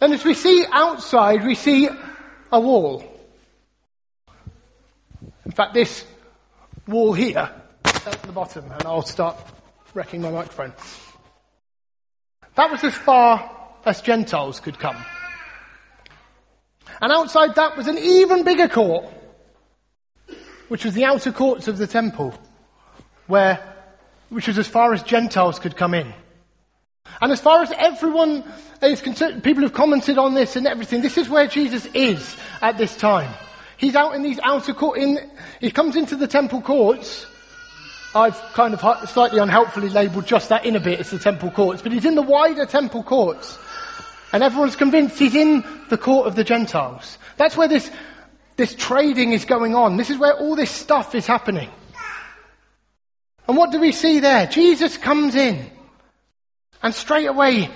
Then 0.00 0.12
as 0.12 0.22
we 0.22 0.34
see 0.34 0.66
outside, 0.70 1.46
we 1.46 1.54
see 1.54 1.88
a 2.52 2.60
wall. 2.60 3.04
In 5.46 5.52
fact, 5.52 5.72
this 5.72 6.04
wall 6.90 7.12
here, 7.12 7.50
at 7.84 8.22
the 8.22 8.32
bottom, 8.32 8.70
and 8.70 8.82
I'll 8.84 9.02
start 9.02 9.36
wrecking 9.94 10.22
my 10.22 10.30
microphone. 10.30 10.72
That 12.56 12.70
was 12.70 12.82
as 12.84 12.94
far 12.94 13.50
as 13.84 14.02
Gentiles 14.02 14.60
could 14.60 14.78
come. 14.78 14.96
And 17.00 17.12
outside 17.12 17.54
that 17.54 17.76
was 17.76 17.86
an 17.86 17.96
even 17.96 18.44
bigger 18.44 18.68
court, 18.68 19.06
which 20.68 20.84
was 20.84 20.94
the 20.94 21.04
outer 21.04 21.32
courts 21.32 21.68
of 21.68 21.78
the 21.78 21.86
temple, 21.86 22.34
where, 23.26 23.60
which 24.28 24.48
was 24.48 24.58
as 24.58 24.68
far 24.68 24.92
as 24.92 25.02
Gentiles 25.02 25.58
could 25.58 25.76
come 25.76 25.94
in. 25.94 26.12
And 27.22 27.32
as 27.32 27.40
far 27.40 27.62
as 27.62 27.72
everyone 27.72 28.44
is 28.82 29.00
concerned, 29.00 29.42
people 29.42 29.62
have 29.62 29.72
commented 29.72 30.18
on 30.18 30.34
this 30.34 30.56
and 30.56 30.66
everything, 30.66 31.02
this 31.02 31.18
is 31.18 31.28
where 31.28 31.46
Jesus 31.46 31.86
is 31.94 32.36
at 32.60 32.78
this 32.78 32.96
time. 32.96 33.32
He's 33.80 33.96
out 33.96 34.14
in 34.14 34.22
these 34.22 34.38
outer 34.42 34.74
court, 34.74 34.98
in, 34.98 35.18
he 35.58 35.70
comes 35.70 35.96
into 35.96 36.14
the 36.14 36.26
temple 36.26 36.60
courts, 36.60 37.26
I've 38.14 38.36
kind 38.52 38.74
of 38.74 39.08
slightly 39.08 39.38
unhelpfully 39.38 39.88
labelled 39.88 40.26
just 40.26 40.50
that 40.50 40.66
inner 40.66 40.80
bit 40.80 41.00
as 41.00 41.10
the 41.10 41.18
temple 41.18 41.50
courts, 41.50 41.80
but 41.80 41.90
he's 41.90 42.04
in 42.04 42.14
the 42.14 42.22
wider 42.22 42.66
temple 42.66 43.02
courts. 43.02 43.58
And 44.34 44.42
everyone's 44.42 44.76
convinced 44.76 45.18
he's 45.18 45.34
in 45.34 45.64
the 45.88 45.96
court 45.96 46.26
of 46.26 46.34
the 46.34 46.44
Gentiles. 46.44 47.16
That's 47.38 47.56
where 47.56 47.68
this, 47.68 47.90
this 48.56 48.74
trading 48.74 49.32
is 49.32 49.46
going 49.46 49.74
on. 49.74 49.96
This 49.96 50.10
is 50.10 50.18
where 50.18 50.34
all 50.34 50.56
this 50.56 50.70
stuff 50.70 51.14
is 51.14 51.26
happening. 51.26 51.70
And 53.48 53.56
what 53.56 53.72
do 53.72 53.80
we 53.80 53.92
see 53.92 54.20
there? 54.20 54.46
Jesus 54.46 54.98
comes 54.98 55.34
in. 55.34 55.70
And 56.82 56.94
straight 56.94 57.26
away, 57.26 57.70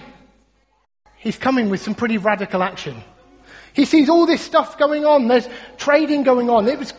he's 1.16 1.38
coming 1.38 1.70
with 1.70 1.80
some 1.80 1.94
pretty 1.94 2.18
radical 2.18 2.62
action. 2.62 3.02
He 3.74 3.84
sees 3.84 4.08
all 4.08 4.24
this 4.24 4.40
stuff 4.40 4.78
going 4.78 5.04
on. 5.04 5.28
There's 5.28 5.48
trading 5.76 6.22
going 6.22 6.48
on. 6.48 6.68
It 6.68 6.78
was, 6.78 6.94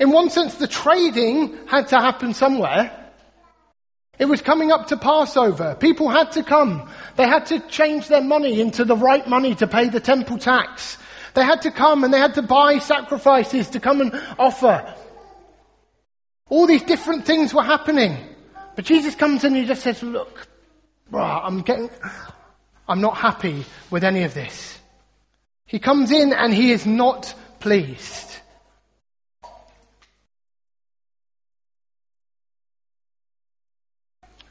in 0.00 0.10
one 0.10 0.30
sense, 0.30 0.54
the 0.54 0.66
trading 0.66 1.56
had 1.66 1.88
to 1.88 2.00
happen 2.00 2.34
somewhere. 2.34 3.12
It 4.18 4.24
was 4.24 4.40
coming 4.40 4.72
up 4.72 4.86
to 4.88 4.96
Passover. 4.96 5.76
People 5.78 6.08
had 6.08 6.32
to 6.32 6.42
come. 6.42 6.90
They 7.16 7.28
had 7.28 7.46
to 7.46 7.60
change 7.68 8.08
their 8.08 8.22
money 8.22 8.62
into 8.62 8.84
the 8.86 8.96
right 8.96 9.28
money 9.28 9.54
to 9.56 9.66
pay 9.66 9.90
the 9.90 10.00
temple 10.00 10.38
tax. 10.38 10.96
They 11.34 11.44
had 11.44 11.62
to 11.62 11.70
come 11.70 12.02
and 12.02 12.14
they 12.14 12.18
had 12.18 12.34
to 12.34 12.42
buy 12.42 12.78
sacrifices 12.78 13.68
to 13.70 13.80
come 13.80 14.00
and 14.00 14.18
offer. 14.38 14.94
All 16.48 16.66
these 16.66 16.82
different 16.82 17.26
things 17.26 17.52
were 17.52 17.62
happening. 17.62 18.16
But 18.74 18.86
Jesus 18.86 19.14
comes 19.14 19.44
in 19.44 19.52
and 19.52 19.62
he 19.62 19.68
just 19.68 19.82
says, 19.82 20.02
look, 20.02 20.48
I'm 21.12 21.60
getting, 21.60 21.90
I'm 22.88 23.02
not 23.02 23.18
happy 23.18 23.66
with 23.90 24.02
any 24.02 24.22
of 24.22 24.32
this. 24.32 24.75
He 25.66 25.78
comes 25.78 26.12
in 26.12 26.32
and 26.32 26.54
he 26.54 26.70
is 26.70 26.86
not 26.86 27.34
pleased. 27.58 28.26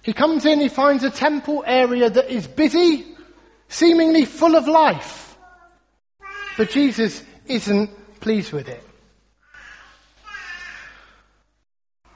He 0.01 0.13
comes 0.13 0.45
in, 0.45 0.59
he 0.59 0.69
finds 0.69 1.03
a 1.03 1.09
temple 1.09 1.63
area 1.65 2.09
that 2.09 2.29
is 2.29 2.45
busy, 2.45 3.05
seemingly 3.69 4.25
full 4.25 4.55
of 4.55 4.67
life. 4.67 5.35
But 6.57 6.69
Jesus 6.69 7.23
isn't 7.47 8.19
pleased 8.19 8.53
with 8.53 8.67
it. 8.67 8.83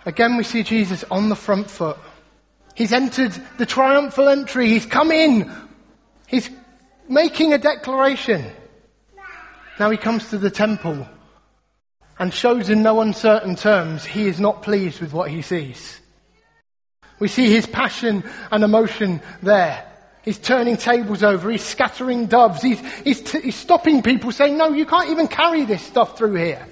Again, 0.05 0.37
we 0.37 0.43
see 0.43 0.63
Jesus 0.63 1.03
on 1.09 1.29
the 1.29 1.35
front 1.35 1.69
foot. 1.69 1.97
He's 2.75 2.93
entered 2.93 3.33
the 3.57 3.65
triumphal 3.65 4.29
entry. 4.29 4.67
He's 4.67 4.85
come 4.85 5.11
in. 5.11 5.51
He's 6.27 6.49
making 7.07 7.53
a 7.53 7.57
declaration. 7.57 8.45
Now 9.79 9.89
he 9.89 9.97
comes 9.97 10.29
to 10.29 10.37
the 10.37 10.49
temple 10.49 11.07
and 12.19 12.33
shows 12.33 12.69
in 12.69 12.83
no 12.83 12.99
uncertain 12.99 13.55
terms 13.55 14.05
he 14.05 14.27
is 14.27 14.39
not 14.39 14.61
pleased 14.61 14.99
with 14.99 15.13
what 15.13 15.31
he 15.31 15.41
sees. 15.41 16.01
We 17.19 17.29
see 17.29 17.49
his 17.49 17.65
passion 17.65 18.23
and 18.51 18.63
emotion 18.63 19.21
there. 19.41 19.85
He's 20.21 20.37
turning 20.37 20.75
tables 20.75 21.23
over. 21.23 21.49
He's 21.49 21.63
scattering 21.63 22.27
doves. 22.27 22.61
He's, 22.61 22.79
he's, 23.03 23.21
t- 23.21 23.41
he's 23.41 23.55
stopping 23.55 24.03
people 24.03 24.33
saying, 24.33 24.57
no, 24.57 24.73
you 24.73 24.85
can't 24.85 25.09
even 25.09 25.29
carry 25.29 25.63
this 25.63 25.81
stuff 25.81 26.17
through 26.17 26.35
here. 26.35 26.67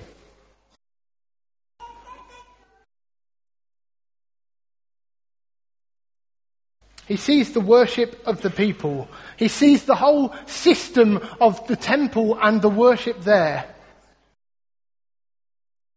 He 7.08 7.16
sees 7.16 7.54
the 7.54 7.62
worship 7.62 8.22
of 8.26 8.42
the 8.42 8.50
people. 8.50 9.08
He 9.38 9.48
sees 9.48 9.86
the 9.86 9.96
whole 9.96 10.36
system 10.46 11.26
of 11.40 11.66
the 11.68 11.78
temple 11.78 12.38
and 12.42 12.62
the 12.62 12.70
worship 12.70 13.22
there. 13.22 13.74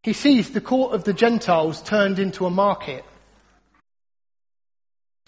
He 0.04 0.12
sees 0.12 0.50
the 0.50 0.60
court 0.60 0.94
of 0.94 1.02
the 1.02 1.12
Gentiles 1.12 1.82
turned 1.82 2.20
into 2.20 2.46
a 2.46 2.50
market. 2.50 3.04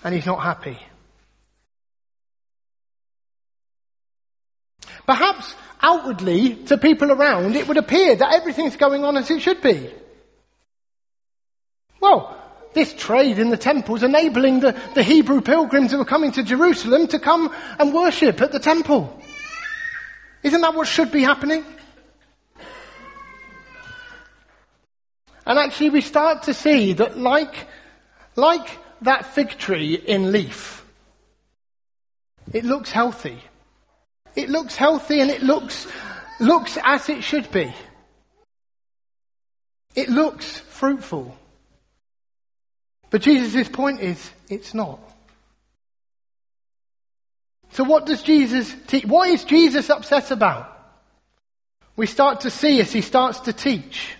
And 0.04 0.14
he's 0.14 0.26
not 0.26 0.42
happy. 0.42 0.78
Perhaps 5.04 5.54
outwardly 5.80 6.54
to 6.66 6.78
people 6.78 7.10
around 7.10 7.56
it 7.56 7.66
would 7.66 7.76
appear 7.76 8.14
that 8.14 8.34
everything's 8.34 8.76
going 8.76 9.04
on 9.04 9.16
as 9.16 9.30
it 9.30 9.42
should 9.42 9.60
be. 9.60 9.92
Well, 12.00 12.41
this 12.74 12.94
trade 12.94 13.38
in 13.38 13.50
the 13.50 13.56
temples 13.56 14.02
enabling 14.02 14.60
the, 14.60 14.80
the 14.94 15.02
Hebrew 15.02 15.40
pilgrims 15.40 15.90
who 15.92 15.98
were 15.98 16.04
coming 16.04 16.32
to 16.32 16.42
Jerusalem 16.42 17.06
to 17.08 17.18
come 17.18 17.54
and 17.78 17.92
worship 17.92 18.40
at 18.40 18.52
the 18.52 18.58
temple. 18.58 19.20
Isn't 20.42 20.60
that 20.60 20.74
what 20.74 20.88
should 20.88 21.12
be 21.12 21.22
happening? 21.22 21.64
And 25.44 25.58
actually 25.58 25.90
we 25.90 26.00
start 26.00 26.44
to 26.44 26.54
see 26.54 26.92
that 26.94 27.18
like, 27.18 27.66
like 28.36 28.78
that 29.02 29.26
fig 29.26 29.50
tree 29.50 29.94
in 29.94 30.32
leaf, 30.32 30.84
it 32.52 32.64
looks 32.64 32.90
healthy. 32.90 33.38
It 34.34 34.48
looks 34.48 34.76
healthy 34.76 35.20
and 35.20 35.30
it 35.30 35.42
looks, 35.42 35.86
looks 36.40 36.78
as 36.82 37.08
it 37.08 37.22
should 37.22 37.50
be. 37.50 37.74
It 39.94 40.08
looks 40.08 40.58
fruitful. 40.58 41.36
But 43.12 43.20
Jesus' 43.20 43.68
point 43.68 44.00
is, 44.00 44.30
it's 44.48 44.72
not. 44.72 44.98
So 47.72 47.84
what 47.84 48.06
does 48.06 48.22
Jesus 48.22 48.74
teach? 48.86 49.04
What 49.04 49.28
is 49.28 49.44
Jesus 49.44 49.90
upset 49.90 50.30
about? 50.30 50.70
We 51.94 52.06
start 52.06 52.40
to 52.40 52.50
see 52.50 52.80
as 52.80 52.90
he 52.90 53.02
starts 53.02 53.40
to 53.40 53.52
teach. 53.52 54.16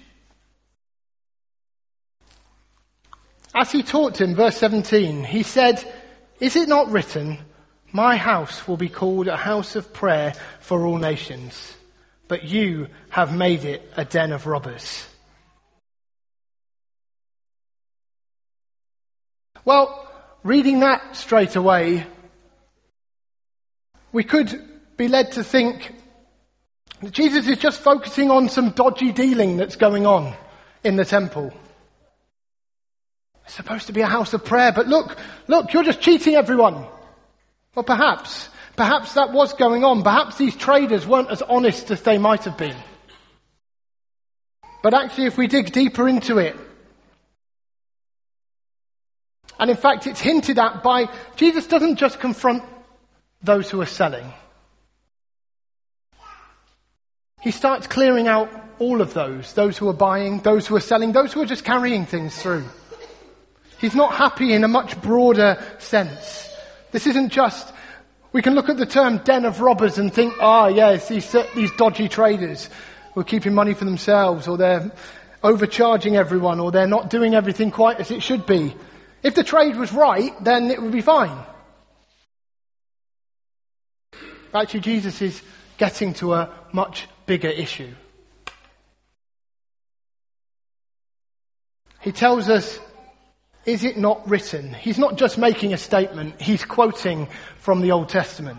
As 3.55 3.73
he 3.73 3.83
taught 3.83 4.21
him, 4.21 4.35
verse 4.35 4.59
17, 4.59 5.25
he 5.25 5.43
said, 5.43 5.83
Is 6.39 6.55
it 6.55 6.69
not 6.69 6.91
written, 6.91 7.39
My 7.93 8.17
house 8.17 8.69
will 8.69 8.77
be 8.77 8.91
called 8.91 9.27
a 9.27 9.39
house 9.39 9.75
of 9.75 9.95
prayer 9.95 10.35
for 10.61 10.87
all 10.87 10.99
nations, 10.99 11.77
but 12.29 12.45
you 12.45 12.89
have 13.09 13.35
made 13.35 13.65
it 13.65 13.91
a 13.97 14.05
den 14.05 14.33
of 14.33 14.47
robbers? 14.47 15.07
Well, 19.65 20.09
reading 20.43 20.81
that 20.81 21.15
straight 21.15 21.55
away, 21.55 22.05
we 24.11 24.25
could 24.25 24.61
be 24.97 25.07
led 25.09 25.33
to 25.33 25.45
think 25.45 25.95
that 27.01 27.13
Jesus 27.13 27.47
is 27.47 27.59
just 27.59 27.81
focusing 27.81 28.31
on 28.31 28.49
some 28.49 28.71
dodgy 28.71 29.13
dealing 29.13 29.57
that's 29.57 29.77
going 29.77 30.05
on 30.05 30.35
in 30.83 30.97
the 30.97 31.05
temple. 31.05 31.53
It's 33.45 33.55
supposed 33.55 33.87
to 33.87 33.93
be 33.93 34.01
a 34.01 34.07
house 34.07 34.33
of 34.33 34.45
prayer, 34.45 34.73
but 34.73 34.89
look, 34.89 35.17
look, 35.47 35.73
you're 35.73 35.85
just 35.85 36.01
cheating 36.01 36.35
everyone. 36.35 36.87
Well, 37.75 37.85
perhaps, 37.85 38.49
perhaps 38.77 39.15
that 39.15 39.33
was 39.33 39.53
going 39.55 39.85
on. 39.85 40.03
Perhaps 40.03 40.39
these 40.39 40.57
traders 40.57 41.07
weren't 41.07 41.31
as 41.31 41.43
honest 41.43 41.91
as 41.91 42.03
they 42.03 42.19
might 42.19 42.45
have 42.45 42.59
been. 42.59 42.77
But 44.83 44.95
actually, 44.95 45.27
if 45.27 45.39
we 45.39 45.47
dig 45.47 45.73
deeper 45.73 46.09
into 46.09 46.39
it, 46.39 46.57
and 49.63 49.71
in 49.71 49.77
fact, 49.77 50.09
it's 50.09 50.19
hinted 50.19 50.59
at 50.59 50.83
by 50.83 51.09
Jesus 51.37 51.69
doesn't 51.69 51.95
just 51.95 52.19
confront 52.19 52.65
those 53.45 53.71
who 53.71 53.81
are 53.81 53.87
selling. 53.87 54.27
He 57.41 57.53
starts 57.53 57.87
clearing 57.87 58.27
out 58.27 58.51
all 58.81 59.01
of 59.01 59.15
those, 59.15 59.53
those 59.53 59.79
who 59.79 59.89
are 59.89 59.95
buying, 59.95 60.41
those 60.41 60.67
who 60.67 60.75
are 60.75 60.81
selling, 60.81 61.13
those 61.13 61.33
who 61.33 61.43
are 61.43 61.47
just 61.47 61.63
carrying 61.63 62.07
things 62.07 62.37
through. 62.43 62.65
He's 63.79 63.95
not 63.95 64.17
happy 64.17 64.53
in 64.53 64.65
a 64.65 64.69
much 64.69 65.01
broader 65.01 65.65
sense. 65.79 66.53
This 66.91 67.07
isn't 67.07 67.29
just, 67.29 67.73
we 68.33 68.43
can 68.43 68.57
look 68.57 68.69
at 68.69 68.79
the 68.79 68.85
term 68.85 69.19
den 69.19 69.45
of 69.45 69.61
robbers 69.61 69.97
and 69.97 70.13
think, 70.13 70.35
ah, 70.41 70.67
yes, 70.67 71.07
these, 71.07 71.37
these 71.55 71.71
dodgy 71.77 72.09
traders 72.09 72.69
who 73.15 73.21
are 73.21 73.25
keeping 73.25 73.55
money 73.55 73.75
for 73.75 73.85
themselves, 73.85 74.49
or 74.49 74.57
they're 74.57 74.91
overcharging 75.45 76.17
everyone, 76.17 76.59
or 76.59 76.73
they're 76.73 76.89
not 76.89 77.11
doing 77.11 77.37
everything 77.37 77.71
quite 77.71 78.01
as 78.01 78.11
it 78.11 78.25
should 78.25 78.45
be. 78.45 78.75
If 79.23 79.35
the 79.35 79.45
trade 79.45 79.77
was 79.77 79.93
right, 79.93 80.33
then 80.43 80.71
it 80.71 80.83
would 80.83 80.93
be 80.93 81.01
fine. 81.01 81.39
Actually, 84.55 84.81
Jesus 84.81 85.23
is 85.23 85.43
getting 85.79 86.15
to 86.15 86.35
a 86.35 86.51
much 86.73 87.09
bigger 87.27 87.49
issue. 87.49 87.93
He 92.01 92.13
tells 92.13 92.49
us, 92.49 92.81
is 93.65 93.85
it 93.85 93.97
not 93.97 94.29
written? 94.29 94.75
He's 94.75 94.99
not 94.99 95.17
just 95.17 95.39
making 95.39 95.73
a 95.73 95.79
statement, 95.79 96.41
he's 96.41 96.65
quoting 96.65 97.29
from 97.59 97.81
the 97.81 97.93
Old 97.93 98.09
Testament. 98.09 98.59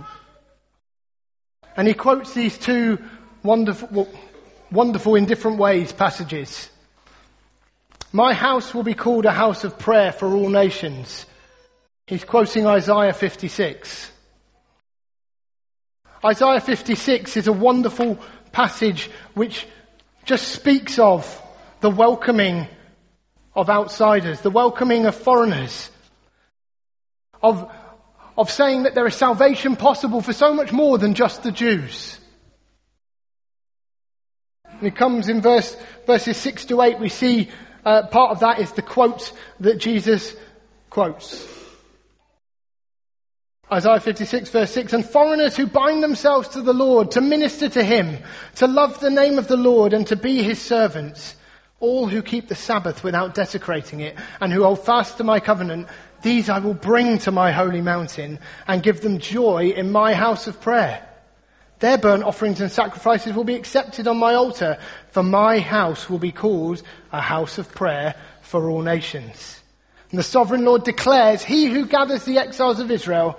And 1.76 1.88
he 1.88 1.94
quotes 1.94 2.34
these 2.34 2.58
two 2.58 3.00
wonderful, 3.44 4.08
wonderful 4.72 5.16
in 5.16 5.26
different 5.26 5.58
ways 5.58 5.92
passages. 5.92 6.70
My 8.16 8.36
house 8.36 8.76
will 8.76 8.84
be 8.84 8.94
called 8.94 9.26
a 9.26 9.32
house 9.32 9.64
of 9.64 9.80
prayer 9.80 10.12
for 10.12 10.28
all 10.36 10.48
nations. 10.48 11.26
He's 12.06 12.24
quoting 12.24 12.68
Isaiah 12.68 13.12
56. 13.12 14.12
Isaiah 16.24 16.62
56 16.62 17.38
is 17.38 17.48
a 17.48 17.52
wonderful 17.52 18.20
passage 18.52 19.10
which 19.34 19.66
just 20.26 20.50
speaks 20.50 21.00
of 21.00 21.42
the 21.82 21.90
welcoming 21.90 22.68
of 23.56 23.72
outsiders, 23.72 24.42
the 24.42 24.52
welcoming 24.52 25.08
of 25.08 25.16
foreigners, 25.16 25.90
of, 27.42 27.70
of 28.38 28.52
saying 28.52 28.84
that 28.84 28.94
there 28.94 29.08
is 29.08 29.16
salvation 29.16 29.76
possible 29.76 30.22
for 30.22 30.34
so 30.34 30.54
much 30.54 30.72
more 30.72 31.00
than 31.00 31.16
just 31.16 31.42
the 31.42 31.52
Jews. 31.52 32.20
And 34.66 34.84
it 34.84 34.96
comes 34.96 35.30
in 35.30 35.42
verse, 35.42 35.76
verses 36.06 36.38
6 36.38 36.66
to 36.66 36.80
8, 36.80 37.00
we 37.00 37.10
see 37.10 37.50
uh, 37.86 38.08
part 38.08 38.32
of 38.32 38.40
that 38.42 38.60
is 38.60 38.72
the 38.72 38.82
quote 38.82 39.34
that 39.60 39.78
Jesus 39.78 40.36
quotes. 40.90 41.48
Isaiah 43.72 44.00
56 44.00 44.50
verse 44.50 44.72
6, 44.72 44.94
and 44.94 45.06
foreigners 45.06 45.58
who 45.58 45.66
bind 45.66 46.04
themselves 46.04 46.50
to 46.50 46.62
the 46.62 46.74
Lord, 46.74 47.12
to 47.12 47.22
minister 47.22 47.70
to 47.70 47.84
Him, 47.84 48.20
to 48.56 48.68
love 48.68 49.00
the 49.00 49.10
name 49.10 49.40
of 49.40 49.48
the 49.48 49.58
Lord 49.58 49.94
and 49.94 50.06
to 50.08 50.16
be 50.16 50.44
His 50.44 50.62
servants, 50.62 51.36
all 51.80 52.08
who 52.08 52.22
keep 52.22 52.48
the 52.48 52.56
Sabbath 52.56 53.04
without 53.04 53.34
desecrating 53.34 54.00
it 54.02 54.16
and 54.40 54.54
who 54.54 54.64
hold 54.64 54.86
fast 54.86 55.18
to 55.18 55.24
my 55.24 55.40
covenant, 55.40 55.88
these 56.22 56.50
I 56.50 56.60
will 56.60 56.74
bring 56.74 57.18
to 57.20 57.32
my 57.32 57.52
holy 57.52 57.82
mountain 57.82 58.40
and 58.68 58.84
give 58.84 59.02
them 59.02 59.18
joy 59.18 59.70
in 59.70 59.92
my 59.92 60.14
house 60.14 60.48
of 60.48 60.62
prayer. 60.62 61.10
Their 61.84 61.98
burnt 61.98 62.24
offerings 62.24 62.62
and 62.62 62.72
sacrifices 62.72 63.34
will 63.34 63.44
be 63.44 63.56
accepted 63.56 64.08
on 64.08 64.16
my 64.16 64.36
altar, 64.36 64.78
for 65.12 65.22
my 65.22 65.60
house 65.60 66.10
will 66.10 66.18
be 66.18 66.32
called 66.32 66.82
a 67.12 67.20
house 67.20 67.58
of 67.58 67.76
prayer 67.76 68.16
for 68.42 68.70
all 68.70 68.82
nations. 68.82 69.60
And 70.10 70.18
the 70.18 70.24
sovereign 70.24 70.64
Lord 70.64 70.86
declares, 70.86 71.44
He 71.44 71.66
who 71.66 71.86
gathers 71.86 72.24
the 72.24 72.38
exiles 72.38 72.80
of 72.80 72.90
Israel, 72.90 73.38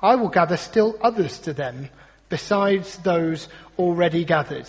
I 0.00 0.14
will 0.14 0.30
gather 0.30 0.56
still 0.56 0.98
others 1.02 1.38
to 1.40 1.52
them, 1.52 1.90
besides 2.30 2.96
those 3.00 3.48
already 3.78 4.24
gathered. 4.24 4.68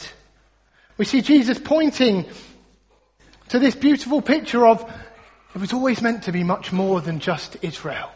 We 0.97 1.05
see 1.05 1.21
Jesus 1.21 1.57
pointing 1.57 2.25
to 3.47 3.59
this 3.59 3.75
beautiful 3.75 4.21
picture 4.21 4.67
of 4.67 4.83
it 5.55 5.61
was 5.61 5.71
always 5.71 6.01
meant 6.01 6.23
to 6.23 6.33
be 6.33 6.43
much 6.43 6.73
more 6.73 6.99
than 6.99 7.21
just 7.21 7.55
Israel. 7.61 8.11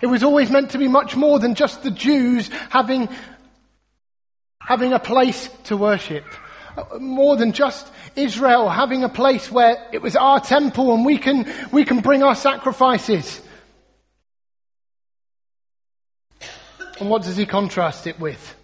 It 0.00 0.06
was 0.06 0.22
always 0.22 0.50
meant 0.50 0.70
to 0.70 0.78
be 0.78 0.88
much 0.88 1.16
more 1.16 1.38
than 1.38 1.54
just 1.54 1.82
the 1.82 1.90
Jews 1.90 2.48
having, 2.70 3.10
having 4.66 4.92
a 4.92 4.98
place 4.98 5.48
to 5.64 5.76
worship. 5.76 6.24
More 6.98 7.36
than 7.36 7.52
just 7.52 7.86
Israel 8.16 8.68
having 8.68 9.04
a 9.04 9.08
place 9.08 9.50
where 9.50 9.88
it 9.92 10.00
was 10.00 10.16
our 10.16 10.40
temple 10.40 10.94
and 10.94 11.04
we 11.04 11.18
can, 11.18 11.52
we 11.70 11.84
can 11.84 12.00
bring 12.00 12.22
our 12.22 12.34
sacrifices. 12.34 13.40
And 16.98 17.10
what 17.10 17.22
does 17.22 17.36
he 17.36 17.46
contrast 17.46 18.06
it 18.06 18.18
with? 18.20 18.56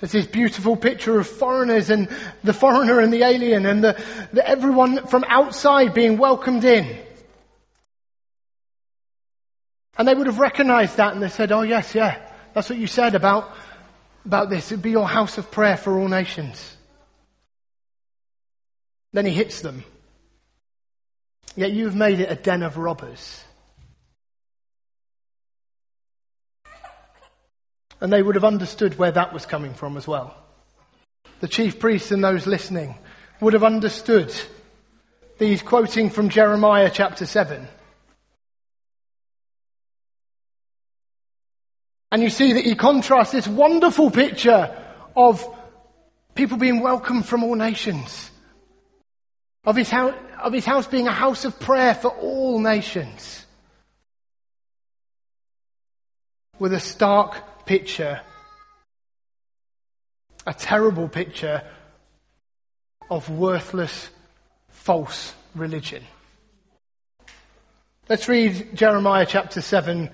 There's 0.00 0.12
this 0.12 0.26
beautiful 0.26 0.76
picture 0.76 1.18
of 1.18 1.26
foreigners 1.26 1.88
and 1.88 2.08
the 2.44 2.52
foreigner 2.52 3.00
and 3.00 3.12
the 3.12 3.22
alien 3.22 3.64
and 3.64 3.82
the, 3.82 4.02
the 4.32 4.46
everyone 4.46 5.06
from 5.06 5.24
outside 5.26 5.94
being 5.94 6.18
welcomed 6.18 6.64
in. 6.64 6.98
And 9.96 10.06
they 10.06 10.14
would 10.14 10.26
have 10.26 10.38
recognized 10.38 10.98
that 10.98 11.14
and 11.14 11.22
they 11.22 11.30
said, 11.30 11.52
oh 11.52 11.62
yes, 11.62 11.94
yeah, 11.94 12.20
that's 12.52 12.68
what 12.68 12.78
you 12.78 12.86
said 12.86 13.14
about, 13.14 13.54
about 14.26 14.50
this. 14.50 14.70
It'd 14.70 14.82
be 14.82 14.90
your 14.90 15.08
house 15.08 15.38
of 15.38 15.50
prayer 15.50 15.76
for 15.76 15.98
all 15.98 16.08
nations. 16.08 16.76
Then 19.12 19.24
he 19.24 19.32
hits 19.32 19.60
them. 19.60 19.84
Yet 21.54 21.72
you've 21.72 21.94
made 21.94 22.20
it 22.20 22.30
a 22.30 22.34
den 22.34 22.62
of 22.62 22.76
robbers. 22.76 23.42
And 28.00 28.12
they 28.12 28.22
would 28.22 28.34
have 28.34 28.44
understood 28.44 28.98
where 28.98 29.12
that 29.12 29.32
was 29.32 29.46
coming 29.46 29.72
from 29.72 29.96
as 29.96 30.06
well. 30.06 30.36
The 31.40 31.48
chief 31.48 31.78
priests 31.78 32.10
and 32.10 32.22
those 32.22 32.46
listening 32.46 32.98
would 33.40 33.54
have 33.54 33.64
understood 33.64 34.34
these 35.38 35.62
quoting 35.62 36.10
from 36.10 36.28
Jeremiah 36.28 36.90
chapter 36.92 37.24
7. 37.24 37.68
And 42.16 42.22
you 42.22 42.30
see 42.30 42.54
that 42.54 42.64
he 42.64 42.74
contrasts 42.74 43.32
this 43.32 43.46
wonderful 43.46 44.10
picture 44.10 44.74
of 45.14 45.46
people 46.34 46.56
being 46.56 46.80
welcomed 46.80 47.26
from 47.26 47.44
all 47.44 47.56
nations. 47.56 48.30
Of 49.66 49.76
his, 49.76 49.90
house, 49.90 50.14
of 50.40 50.54
his 50.54 50.64
house 50.64 50.86
being 50.86 51.08
a 51.08 51.12
house 51.12 51.44
of 51.44 51.60
prayer 51.60 51.94
for 51.94 52.08
all 52.08 52.58
nations. 52.58 53.44
With 56.58 56.72
a 56.72 56.80
stark 56.80 57.66
picture, 57.66 58.22
a 60.46 60.54
terrible 60.54 61.10
picture 61.10 61.64
of 63.10 63.28
worthless, 63.28 64.08
false 64.70 65.34
religion. 65.54 66.02
Let's 68.08 68.26
read 68.26 68.74
Jeremiah 68.74 69.26
chapter 69.28 69.60
7, 69.60 70.08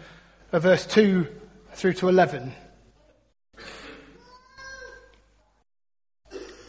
uh, 0.53 0.59
verse 0.59 0.85
2 0.85 1.29
through 1.75 1.95
to 1.95 2.09
11. 2.09 2.53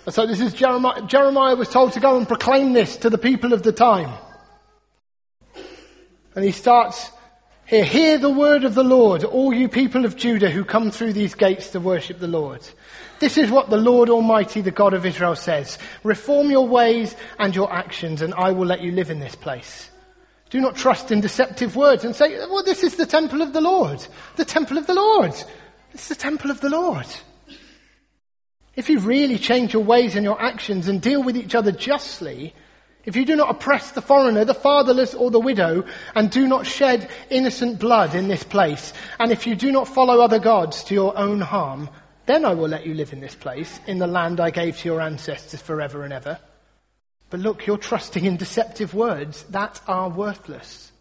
So 0.09 0.27
this 0.27 0.41
is 0.41 0.53
Jeremiah. 0.53 1.01
Jeremiah 1.03 1.55
was 1.55 1.69
told 1.69 1.93
to 1.93 2.01
go 2.01 2.17
and 2.17 2.27
proclaim 2.27 2.73
this 2.73 2.97
to 2.97 3.09
the 3.09 3.17
people 3.17 3.53
of 3.53 3.63
the 3.63 3.71
time. 3.71 4.11
And 6.35 6.43
he 6.43 6.51
starts 6.51 7.09
here, 7.65 7.85
hear 7.85 8.17
the 8.17 8.29
word 8.29 8.65
of 8.65 8.75
the 8.75 8.83
Lord, 8.83 9.23
all 9.23 9.53
you 9.53 9.69
people 9.69 10.03
of 10.03 10.17
Judah 10.17 10.49
who 10.49 10.65
come 10.65 10.91
through 10.91 11.13
these 11.13 11.35
gates 11.35 11.69
to 11.69 11.79
worship 11.79 12.19
the 12.19 12.27
Lord. 12.27 12.61
This 13.19 13.37
is 13.37 13.49
what 13.49 13.69
the 13.69 13.77
Lord 13.77 14.09
Almighty, 14.09 14.59
the 14.59 14.71
God 14.71 14.93
of 14.93 15.05
Israel 15.05 15.35
says. 15.35 15.77
Reform 16.03 16.51
your 16.51 16.67
ways 16.67 17.15
and 17.39 17.55
your 17.55 17.71
actions 17.71 18.21
and 18.21 18.33
I 18.33 18.51
will 18.51 18.65
let 18.65 18.81
you 18.81 18.91
live 18.91 19.09
in 19.09 19.19
this 19.19 19.35
place. 19.35 19.89
Do 20.53 20.61
not 20.61 20.75
trust 20.75 21.11
in 21.11 21.19
deceptive 21.19 21.75
words 21.75 22.05
and 22.05 22.15
say, 22.15 22.37
well, 22.37 22.61
this 22.61 22.83
is 22.83 22.95
the 22.95 23.07
temple 23.07 23.41
of 23.41 23.53
the 23.53 23.59
Lord. 23.59 24.05
The 24.35 24.45
temple 24.45 24.77
of 24.77 24.85
the 24.85 24.93
Lord. 24.93 25.33
It's 25.95 26.09
the 26.09 26.13
temple 26.13 26.51
of 26.51 26.61
the 26.61 26.69
Lord. 26.69 27.07
If 28.75 28.87
you 28.87 28.99
really 28.99 29.39
change 29.39 29.73
your 29.73 29.83
ways 29.83 30.15
and 30.15 30.23
your 30.23 30.39
actions 30.39 30.87
and 30.87 31.01
deal 31.01 31.23
with 31.23 31.37
each 31.37 31.55
other 31.55 31.71
justly, 31.71 32.53
if 33.03 33.15
you 33.15 33.25
do 33.25 33.35
not 33.35 33.49
oppress 33.49 33.93
the 33.93 34.03
foreigner, 34.03 34.45
the 34.45 34.53
fatherless, 34.53 35.15
or 35.15 35.31
the 35.31 35.39
widow, 35.39 35.85
and 36.13 36.29
do 36.29 36.45
not 36.47 36.67
shed 36.67 37.09
innocent 37.31 37.79
blood 37.79 38.13
in 38.13 38.27
this 38.27 38.43
place, 38.43 38.93
and 39.19 39.31
if 39.31 39.47
you 39.47 39.55
do 39.55 39.71
not 39.71 39.87
follow 39.87 40.21
other 40.21 40.37
gods 40.37 40.83
to 40.83 40.93
your 40.93 41.17
own 41.17 41.41
harm, 41.41 41.89
then 42.27 42.45
I 42.45 42.53
will 42.53 42.69
let 42.69 42.85
you 42.85 42.93
live 42.93 43.11
in 43.11 43.21
this 43.21 43.33
place, 43.33 43.79
in 43.87 43.97
the 43.97 44.05
land 44.05 44.39
I 44.39 44.51
gave 44.51 44.77
to 44.77 44.87
your 44.87 45.01
ancestors 45.01 45.63
forever 45.63 46.03
and 46.03 46.13
ever. 46.13 46.37
But 47.33 47.39
look, 47.39 47.65
you're 47.65 47.79
trusting 47.79 48.25
in 48.25 48.37
deceptive 48.37 48.93
words 48.93 49.41
that 49.49 49.81
are 49.87 50.07
worthless. 50.07 50.91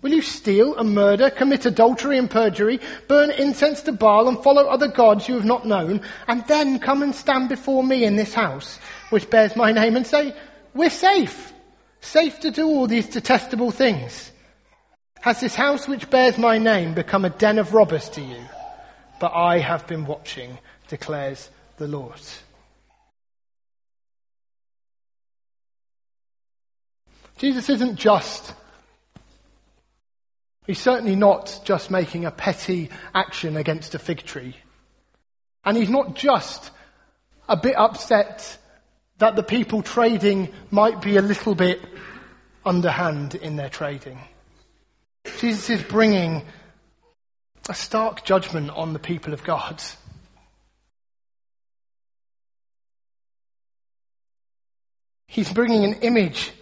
Will 0.00 0.10
you 0.10 0.20
steal 0.20 0.74
and 0.74 0.96
murder, 0.96 1.30
commit 1.30 1.64
adultery 1.64 2.18
and 2.18 2.28
perjury, 2.28 2.80
burn 3.06 3.30
incense 3.30 3.82
to 3.82 3.92
Baal 3.92 4.26
and 4.26 4.42
follow 4.42 4.66
other 4.66 4.88
gods 4.88 5.28
you 5.28 5.36
have 5.36 5.44
not 5.44 5.64
known, 5.64 6.00
and 6.26 6.44
then 6.48 6.80
come 6.80 7.04
and 7.04 7.14
stand 7.14 7.48
before 7.48 7.84
me 7.84 8.02
in 8.02 8.16
this 8.16 8.34
house, 8.34 8.80
which 9.10 9.30
bears 9.30 9.54
my 9.54 9.70
name, 9.70 9.94
and 9.94 10.04
say, 10.04 10.34
we're 10.74 10.90
safe, 10.90 11.52
safe 12.00 12.40
to 12.40 12.50
do 12.50 12.66
all 12.66 12.88
these 12.88 13.06
detestable 13.08 13.70
things? 13.70 14.32
Has 15.20 15.38
this 15.38 15.54
house 15.54 15.86
which 15.86 16.10
bears 16.10 16.36
my 16.36 16.58
name 16.58 16.94
become 16.94 17.24
a 17.24 17.30
den 17.30 17.60
of 17.60 17.74
robbers 17.74 18.08
to 18.08 18.20
you? 18.20 18.42
But 19.20 19.34
I 19.36 19.60
have 19.60 19.86
been 19.86 20.04
watching, 20.04 20.58
declares 20.88 21.48
the 21.76 21.86
Lord. 21.86 22.20
Jesus 27.42 27.68
isn't 27.70 27.96
just, 27.96 28.54
he's 30.64 30.78
certainly 30.78 31.16
not 31.16 31.60
just 31.64 31.90
making 31.90 32.24
a 32.24 32.30
petty 32.30 32.88
action 33.12 33.56
against 33.56 33.96
a 33.96 33.98
fig 33.98 34.22
tree. 34.22 34.54
And 35.64 35.76
he's 35.76 35.90
not 35.90 36.14
just 36.14 36.70
a 37.48 37.56
bit 37.56 37.76
upset 37.76 38.56
that 39.18 39.34
the 39.34 39.42
people 39.42 39.82
trading 39.82 40.52
might 40.70 41.02
be 41.02 41.16
a 41.16 41.20
little 41.20 41.56
bit 41.56 41.80
underhand 42.64 43.34
in 43.34 43.56
their 43.56 43.68
trading. 43.68 44.20
Jesus 45.40 45.68
is 45.68 45.82
bringing 45.82 46.42
a 47.68 47.74
stark 47.74 48.24
judgment 48.24 48.70
on 48.70 48.92
the 48.92 49.00
people 49.00 49.32
of 49.32 49.42
God. 49.42 49.82
He's 55.26 55.52
bringing 55.52 55.84
an 55.84 55.94
image 56.02 56.52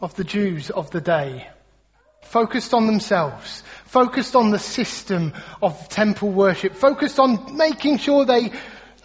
of 0.00 0.14
the 0.16 0.24
Jews 0.24 0.70
of 0.70 0.90
the 0.90 1.00
day. 1.00 1.48
Focused 2.22 2.74
on 2.74 2.86
themselves, 2.86 3.62
focused 3.84 4.34
on 4.34 4.50
the 4.50 4.58
system 4.58 5.32
of 5.62 5.88
temple 5.88 6.30
worship, 6.30 6.74
focused 6.74 7.18
on 7.18 7.56
making 7.56 7.98
sure 7.98 8.24
they 8.24 8.50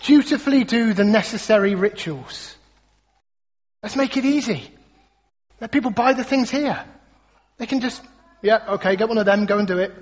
dutifully 0.03 0.63
do 0.63 0.93
the 0.93 1.03
necessary 1.03 1.75
rituals. 1.75 2.55
Let's 3.83 3.95
make 3.95 4.17
it 4.17 4.25
easy. 4.25 4.71
Let 5.59 5.71
people 5.71 5.91
buy 5.91 6.13
the 6.13 6.23
things 6.23 6.49
here. 6.49 6.83
They 7.57 7.67
can 7.67 7.79
just, 7.79 8.01
yeah, 8.41 8.63
okay, 8.69 8.95
get 8.95 9.07
one 9.07 9.19
of 9.19 9.25
them, 9.25 9.45
go 9.45 9.59
and 9.59 9.67
do 9.67 9.77
it. 9.77 9.93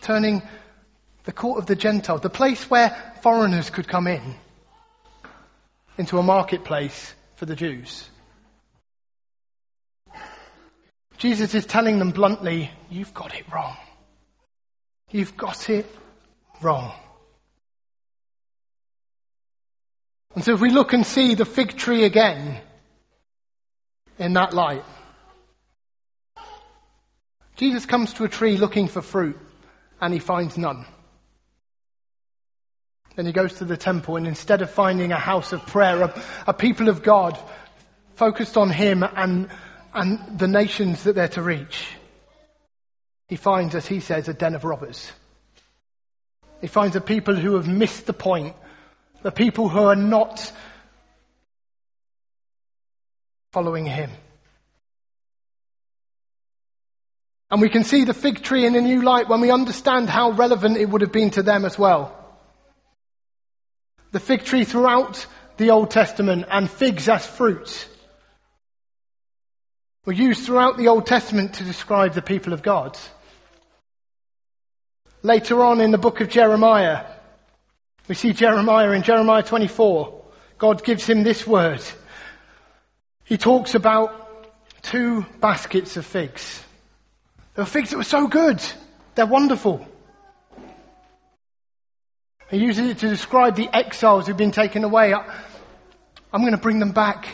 Turning 0.00 0.42
the 1.24 1.32
court 1.32 1.58
of 1.58 1.66
the 1.66 1.76
Gentiles, 1.76 2.22
the 2.22 2.30
place 2.30 2.68
where 2.70 3.14
foreigners 3.20 3.70
could 3.70 3.86
come 3.86 4.06
in, 4.06 4.34
into 5.98 6.18
a 6.18 6.22
marketplace 6.22 7.14
for 7.36 7.46
the 7.46 7.56
Jews. 7.56 8.08
Jesus 11.18 11.54
is 11.54 11.66
telling 11.66 11.98
them 11.98 12.10
bluntly, 12.10 12.70
you've 12.90 13.14
got 13.14 13.34
it 13.34 13.44
wrong. 13.52 13.76
You've 15.10 15.36
got 15.36 15.70
it 15.70 15.86
wrong. 16.60 16.92
And 20.34 20.42
so 20.42 20.54
if 20.54 20.60
we 20.60 20.70
look 20.70 20.92
and 20.92 21.06
see 21.06 21.34
the 21.34 21.44
fig 21.44 21.76
tree 21.76 22.04
again 22.04 22.60
in 24.18 24.32
that 24.32 24.54
light, 24.54 24.84
Jesus 27.56 27.84
comes 27.86 28.14
to 28.14 28.24
a 28.24 28.28
tree 28.28 28.56
looking 28.56 28.88
for 28.88 29.02
fruit 29.02 29.38
and 30.00 30.12
he 30.12 30.18
finds 30.18 30.56
none. 30.56 30.86
Then 33.14 33.26
he 33.26 33.32
goes 33.32 33.54
to 33.54 33.64
the 33.64 33.76
temple 33.76 34.16
and 34.16 34.26
instead 34.26 34.62
of 34.62 34.70
finding 34.70 35.12
a 35.12 35.18
house 35.18 35.52
of 35.52 35.66
prayer, 35.66 36.02
a, 36.02 36.22
a 36.46 36.54
people 36.54 36.88
of 36.88 37.02
God 37.02 37.38
focused 38.14 38.56
on 38.56 38.70
him 38.70 39.02
and, 39.02 39.48
and 39.92 40.38
the 40.38 40.48
nations 40.48 41.04
that 41.04 41.14
they're 41.14 41.28
to 41.28 41.42
reach, 41.42 41.88
he 43.28 43.36
finds, 43.36 43.74
as 43.74 43.86
he 43.86 44.00
says, 44.00 44.28
a 44.28 44.34
den 44.34 44.54
of 44.54 44.64
robbers. 44.64 45.12
He 46.60 46.66
finds 46.66 46.96
a 46.96 47.00
people 47.00 47.34
who 47.34 47.54
have 47.56 47.68
missed 47.68 48.06
the 48.06 48.12
point, 48.12 48.54
the 49.22 49.32
people 49.32 49.68
who 49.68 49.84
are 49.84 49.96
not 49.96 50.52
following 53.52 53.84
him. 53.84 54.10
And 57.50 57.60
we 57.60 57.68
can 57.68 57.84
see 57.84 58.04
the 58.04 58.14
fig 58.14 58.42
tree 58.42 58.64
in 58.64 58.74
a 58.76 58.80
new 58.80 59.02
light 59.02 59.28
when 59.28 59.42
we 59.42 59.50
understand 59.50 60.08
how 60.08 60.30
relevant 60.30 60.78
it 60.78 60.88
would 60.88 61.02
have 61.02 61.12
been 61.12 61.30
to 61.32 61.42
them 61.42 61.66
as 61.66 61.78
well 61.78 62.21
the 64.12 64.20
fig 64.20 64.44
tree 64.44 64.64
throughout 64.64 65.26
the 65.56 65.70
Old 65.70 65.90
Testament 65.90 66.46
and 66.50 66.70
figs 66.70 67.08
as 67.08 67.26
fruit 67.26 67.88
were 70.04 70.12
used 70.12 70.44
throughout 70.44 70.76
the 70.76 70.88
Old 70.88 71.06
Testament 71.06 71.54
to 71.54 71.64
describe 71.64 72.14
the 72.14 72.22
people 72.22 72.52
of 72.52 72.62
God. 72.62 72.98
Later 75.22 75.62
on 75.62 75.80
in 75.80 75.92
the 75.92 75.98
book 75.98 76.20
of 76.20 76.28
Jeremiah, 76.28 77.04
we 78.08 78.14
see 78.14 78.32
Jeremiah 78.32 78.90
in 78.90 79.02
Jeremiah 79.02 79.42
24. 79.42 80.22
God 80.58 80.84
gives 80.84 81.06
him 81.06 81.22
this 81.22 81.46
word. 81.46 81.82
He 83.24 83.38
talks 83.38 83.74
about 83.74 84.46
two 84.82 85.24
baskets 85.40 85.96
of 85.96 86.04
figs. 86.04 86.62
There 87.54 87.62
were 87.64 87.70
figs 87.70 87.90
that 87.90 87.96
were 87.96 88.04
so 88.04 88.26
good. 88.26 88.60
They're 89.14 89.26
wonderful. 89.26 89.86
He 92.52 92.58
uses 92.58 92.90
it 92.90 92.98
to 92.98 93.08
describe 93.08 93.56
the 93.56 93.74
exiles 93.74 94.26
who've 94.26 94.36
been 94.36 94.50
taken 94.50 94.84
away. 94.84 95.14
I'm 95.14 96.40
going 96.42 96.52
to 96.52 96.58
bring 96.58 96.80
them 96.80 96.92
back. 96.92 97.26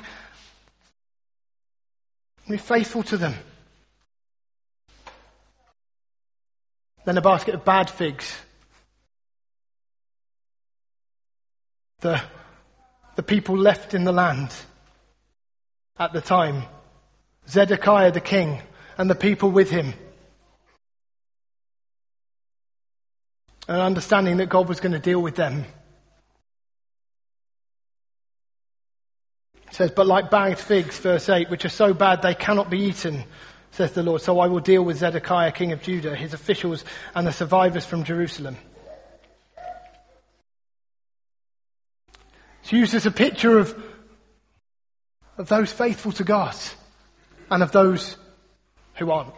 Be 2.48 2.57
faithful 2.57 3.02
to 3.02 3.16
them. 3.16 3.35
Then 7.04 7.18
a 7.18 7.20
basket 7.20 7.57
of 7.57 7.64
bad 7.64 7.90
figs. 7.90 8.33
The, 11.98 12.22
the 13.16 13.24
people 13.24 13.59
left 13.59 13.94
in 13.94 14.04
the 14.04 14.12
land 14.12 14.54
at 15.98 16.12
the 16.12 16.20
time. 16.20 16.62
Zedekiah 17.48 18.12
the 18.12 18.20
king 18.20 18.62
and 18.96 19.11
the 19.11 19.16
people 19.16 19.50
with 19.50 19.68
him. 19.68 19.94
And 23.68 23.81
understanding 23.81 24.38
that 24.38 24.48
God 24.48 24.68
was 24.68 24.81
going 24.81 24.92
to 24.92 24.98
deal 24.98 25.20
with 25.20 25.37
them. 25.37 25.66
It 29.68 29.74
says, 29.74 29.90
but 29.90 30.07
like 30.07 30.31
bagged 30.31 30.59
figs, 30.59 30.98
verse 30.98 31.28
8, 31.28 31.50
which 31.50 31.66
are 31.66 31.70
so 31.70 31.92
bad 31.92 32.22
they 32.22 32.35
cannot 32.35 32.70
be 32.70 32.81
eaten, 32.81 33.24
says 33.70 33.92
the 33.92 34.02
Lord. 34.02 34.22
So 34.22 34.40
I 34.40 34.46
will 34.46 34.61
deal 34.61 34.83
with 34.83 34.96
Zedekiah, 34.96 35.52
king 35.52 35.72
of 35.72 35.83
Judah, 35.83 36.16
his 36.16 36.33
officials, 36.33 36.85
and 37.14 37.26
the 37.26 37.33
survivors 37.33 37.85
from 37.85 38.04
Jerusalem. 38.04 38.57
It's 42.62 42.72
used 42.72 42.94
as 42.94 43.04
a 43.04 43.11
picture 43.11 43.59
of, 43.59 43.81
of 45.37 45.48
those 45.48 45.70
faithful 45.70 46.12
to 46.12 46.24
God 46.24 46.57
and 47.50 47.62
of 47.62 47.72
those 47.72 48.16
who 48.94 49.11
aren't. 49.11 49.35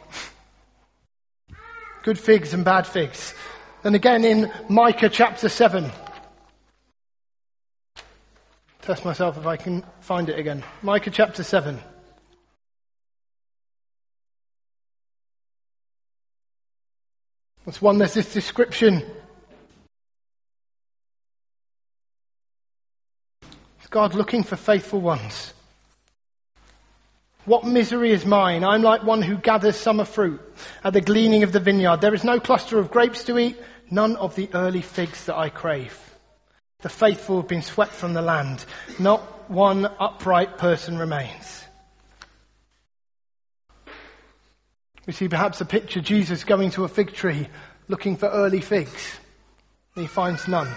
Good 2.02 2.18
figs 2.18 2.54
and 2.54 2.64
bad 2.64 2.86
figs. 2.86 3.34
And 3.82 3.94
again 3.94 4.24
in 4.26 4.52
Micah 4.68 5.08
chapter 5.08 5.48
7. 5.48 5.90
Test 8.82 9.04
myself 9.06 9.38
if 9.38 9.46
I 9.46 9.56
can 9.56 9.82
find 10.00 10.28
it 10.28 10.38
again. 10.38 10.62
Micah 10.82 11.10
chapter 11.10 11.42
7. 11.42 11.78
That's 17.64 17.80
one, 17.80 17.98
there's 17.98 18.14
this 18.14 18.32
description. 18.34 19.02
It's 23.78 23.88
God 23.88 24.14
looking 24.14 24.42
for 24.42 24.56
faithful 24.56 25.00
ones. 25.00 25.54
What 27.50 27.64
misery 27.64 28.12
is 28.12 28.24
mine? 28.24 28.62
I'm 28.62 28.82
like 28.82 29.02
one 29.02 29.22
who 29.22 29.36
gathers 29.36 29.74
summer 29.74 30.04
fruit 30.04 30.40
at 30.84 30.92
the 30.92 31.00
gleaning 31.00 31.42
of 31.42 31.50
the 31.50 31.58
vineyard. 31.58 32.00
There 32.00 32.14
is 32.14 32.22
no 32.22 32.38
cluster 32.38 32.78
of 32.78 32.92
grapes 32.92 33.24
to 33.24 33.40
eat, 33.40 33.60
none 33.90 34.14
of 34.14 34.36
the 34.36 34.48
early 34.54 34.82
figs 34.82 35.24
that 35.24 35.36
I 35.36 35.48
crave. 35.48 35.98
The 36.82 36.88
faithful 36.88 37.40
have 37.40 37.48
been 37.48 37.62
swept 37.62 37.90
from 37.90 38.12
the 38.14 38.22
land. 38.22 38.64
Not 39.00 39.50
one 39.50 39.84
upright 39.98 40.58
person 40.58 40.96
remains. 40.96 41.64
We 45.08 45.12
see 45.12 45.26
perhaps 45.26 45.60
a 45.60 45.64
picture 45.64 46.00
Jesus 46.00 46.44
going 46.44 46.70
to 46.70 46.84
a 46.84 46.88
fig 46.88 47.14
tree 47.14 47.48
looking 47.88 48.16
for 48.16 48.28
early 48.28 48.60
figs. 48.60 49.18
He 49.96 50.06
finds 50.06 50.46
none. 50.46 50.72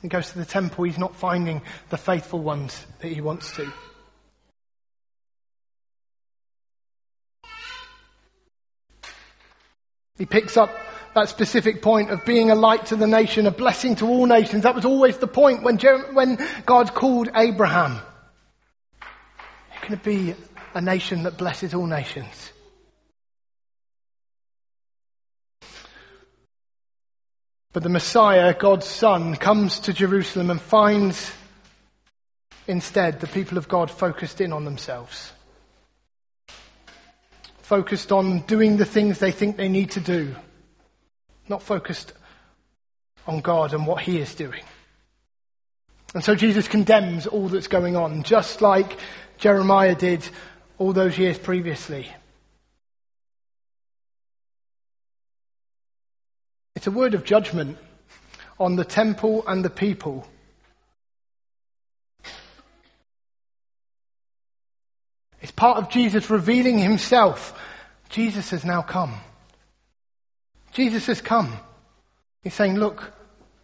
He 0.00 0.08
goes 0.08 0.30
to 0.30 0.38
the 0.38 0.46
temple, 0.46 0.84
he's 0.84 0.96
not 0.96 1.14
finding 1.14 1.60
the 1.90 1.98
faithful 1.98 2.40
ones 2.40 2.86
that 3.00 3.08
he 3.08 3.20
wants 3.20 3.54
to. 3.56 3.70
He 10.18 10.26
picks 10.26 10.56
up 10.56 10.70
that 11.14 11.28
specific 11.28 11.82
point 11.82 12.10
of 12.10 12.24
being 12.24 12.50
a 12.50 12.54
light 12.54 12.86
to 12.86 12.96
the 12.96 13.06
nation, 13.06 13.46
a 13.46 13.50
blessing 13.50 13.96
to 13.96 14.06
all 14.06 14.26
nations. 14.26 14.62
That 14.62 14.74
was 14.74 14.84
always 14.84 15.18
the 15.18 15.26
point 15.26 15.62
when, 15.62 15.78
Jer- 15.78 16.12
when 16.12 16.38
God 16.66 16.94
called 16.94 17.28
Abraham. 17.34 18.00
You're 19.72 19.88
going 19.88 19.98
to 19.98 20.04
be 20.04 20.34
a 20.74 20.80
nation 20.80 21.22
that 21.22 21.38
blesses 21.38 21.72
all 21.74 21.86
nations. 21.86 22.52
But 27.72 27.82
the 27.82 27.88
Messiah, 27.90 28.54
God's 28.54 28.86
Son, 28.86 29.36
comes 29.36 29.80
to 29.80 29.92
Jerusalem 29.92 30.50
and 30.50 30.60
finds 30.60 31.30
instead 32.66 33.20
the 33.20 33.26
people 33.26 33.58
of 33.58 33.68
God 33.68 33.90
focused 33.90 34.40
in 34.40 34.52
on 34.52 34.64
themselves. 34.64 35.32
Focused 37.66 38.12
on 38.12 38.40
doing 38.46 38.76
the 38.76 38.84
things 38.84 39.18
they 39.18 39.32
think 39.32 39.56
they 39.56 39.68
need 39.68 39.90
to 39.90 40.00
do 40.00 40.34
not 41.48 41.62
focused 41.62 42.12
on 43.26 43.40
God 43.40 43.72
and 43.72 43.86
what 43.86 44.02
He 44.02 44.18
is 44.18 44.34
doing. 44.34 44.62
And 46.14 46.24
so 46.24 46.34
Jesus 46.34 46.68
condemns 46.68 47.26
all 47.26 47.48
that's 47.48 47.68
going 47.68 47.96
on, 47.96 48.22
just 48.22 48.62
like 48.62 48.98
Jeremiah 49.38 49.94
did 49.94 50.26
all 50.78 50.92
those 50.92 51.18
years 51.18 51.38
previously. 51.38 52.08
It's 56.74 56.86
a 56.86 56.90
word 56.90 57.14
of 57.14 57.24
judgment 57.24 57.78
on 58.58 58.76
the 58.76 58.84
temple 58.84 59.44
and 59.46 59.64
the 59.64 59.70
people. 59.70 60.26
It's 65.46 65.52
part 65.52 65.78
of 65.78 65.90
Jesus 65.90 66.28
revealing 66.28 66.76
himself. 66.76 67.56
Jesus 68.08 68.50
has 68.50 68.64
now 68.64 68.82
come. 68.82 69.14
Jesus 70.72 71.06
has 71.06 71.20
come. 71.20 71.56
He's 72.42 72.52
saying, 72.52 72.74
look, 72.74 73.12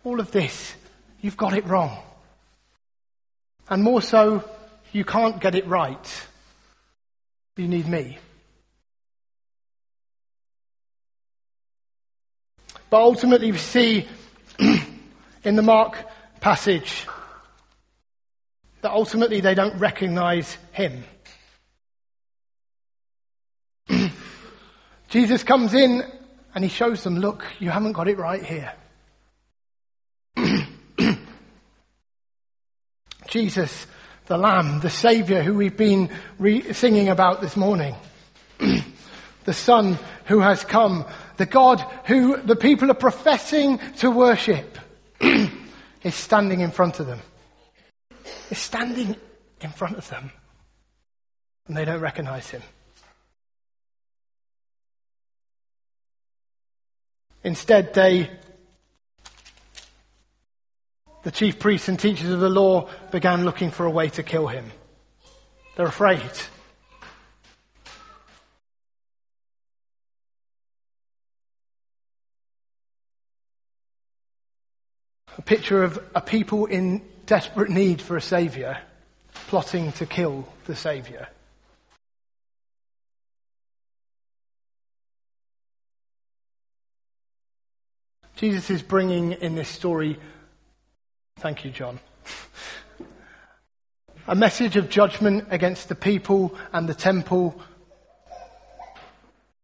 all 0.05 0.21
of 0.21 0.31
this, 0.31 0.77
you've 1.21 1.37
got 1.37 1.55
it 1.55 1.67
wrong. 1.67 1.99
And 3.69 3.83
more 3.83 4.01
so, 4.01 4.49
you 4.93 5.05
can't 5.05 5.41
get 5.41 5.57
it 5.57 5.67
right. 5.67 6.25
You 7.57 7.67
need 7.67 7.89
me. 7.89 8.17
But 12.91 13.01
ultimately, 13.01 13.51
we 13.51 13.59
see 13.59 14.07
in 15.43 15.57
the 15.57 15.63
Mark 15.63 15.99
passage 16.39 17.09
that 18.83 18.93
ultimately 18.93 19.41
they 19.41 19.57
don't 19.57 19.81
recognize 19.81 20.57
him. 20.71 21.03
Jesus 25.13 25.45
comes 25.45 25.75
in 25.75 26.03
and 26.55 26.65
he 26.65 26.71
shows 26.71 27.05
them, 27.05 27.19
look, 27.19 27.45
you 27.59 27.69
haven't 27.69 27.93
got 27.93 28.09
it 28.09 28.17
right 28.17 28.43
here. 28.43 28.73
Jesus, 33.29 33.87
the 34.25 34.39
Lamb, 34.39 34.81
the 34.81 34.89
Saviour 34.89 35.43
who 35.43 35.53
we've 35.53 35.77
been 35.77 36.09
re- 36.39 36.73
singing 36.73 37.11
about 37.11 37.43
this 37.43 37.59
morning. 37.59 37.95
the 39.45 39.53
Son 39.53 39.99
who 40.25 40.41
has 40.41 40.65
come. 40.65 41.05
The 41.37 41.45
God 41.45 41.81
who 42.07 42.39
the 42.39 42.57
people 42.57 42.91
are 42.91 42.95
professing 42.95 43.81
to 43.99 44.11
worship 44.11 44.79
is 45.21 46.15
standing 46.15 46.61
in 46.61 46.71
front 46.71 47.01
of 47.01 47.07
them. 47.07 47.21
Is 48.49 48.57
standing 48.57 49.17
in 49.61 49.71
front 49.73 49.99
of 49.99 50.09
them. 50.09 50.31
And 51.69 51.77
they 51.77 51.85
don't 51.85 52.01
recognize 52.01 52.49
him. 52.49 52.63
Instead, 57.45 57.93
they, 57.95 58.31
the 61.25 61.31
chief 61.31 61.59
priests 61.59 61.89
and 61.89 61.99
teachers 61.99 62.31
of 62.31 62.41
the 62.41 62.49
law, 62.49 62.89
began 63.11 63.45
looking 63.45 63.71
for 63.71 63.85
a 63.85 63.91
way 63.91 64.09
to 64.11 64.23
kill 64.23 64.47
him. 64.47 64.71
They're 65.77 65.87
afraid. 65.87 66.31
A 75.39 75.43
picture 75.43 75.83
of 75.83 75.99
a 76.15 76.21
people 76.21 76.67
in 76.67 77.03
desperate 77.27 77.71
need 77.71 78.01
for 78.01 78.17
a 78.17 78.21
saviour, 78.21 78.79
plotting 79.49 79.91
to 79.93 80.07
kill 80.07 80.47
the 80.67 80.77
saviour. 80.77 81.27
Jesus 88.43 88.71
is 88.71 88.83
bringing 88.83 89.35
in 89.35 89.55
this 89.55 89.69
story, 89.69 90.19
thank 91.37 91.65
you, 91.65 91.71
John, 91.71 92.01
a 94.27 94.35
message 94.35 94.75
of 94.75 94.89
judgment 94.89 95.47
against 95.51 95.89
the 95.89 95.95
people 95.95 96.53
and 96.73 96.89
the 96.89 96.95
temple, 96.95 97.55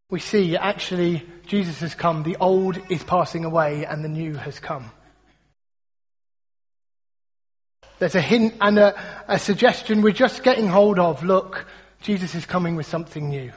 we 0.09 0.21
see 0.21 0.55
actually 0.55 1.25
Jesus 1.45 1.81
has 1.81 1.93
come. 1.93 2.23
The 2.23 2.37
old 2.37 2.79
is 2.89 3.03
passing 3.03 3.43
away 3.43 3.83
and 3.83 4.01
the 4.01 4.07
new 4.07 4.35
has 4.35 4.61
come. 4.61 4.89
There's 7.97 8.15
a 8.15 8.21
hint 8.21 8.53
and 8.61 8.79
a, 8.79 8.97
a 9.27 9.39
suggestion 9.39 10.01
we're 10.01 10.13
just 10.13 10.41
getting 10.41 10.69
hold 10.69 10.99
of. 10.99 11.21
Look, 11.21 11.65
Jesus 12.01 12.33
is 12.33 12.45
coming 12.45 12.77
with 12.77 12.85
something 12.85 13.27
new. 13.27 13.51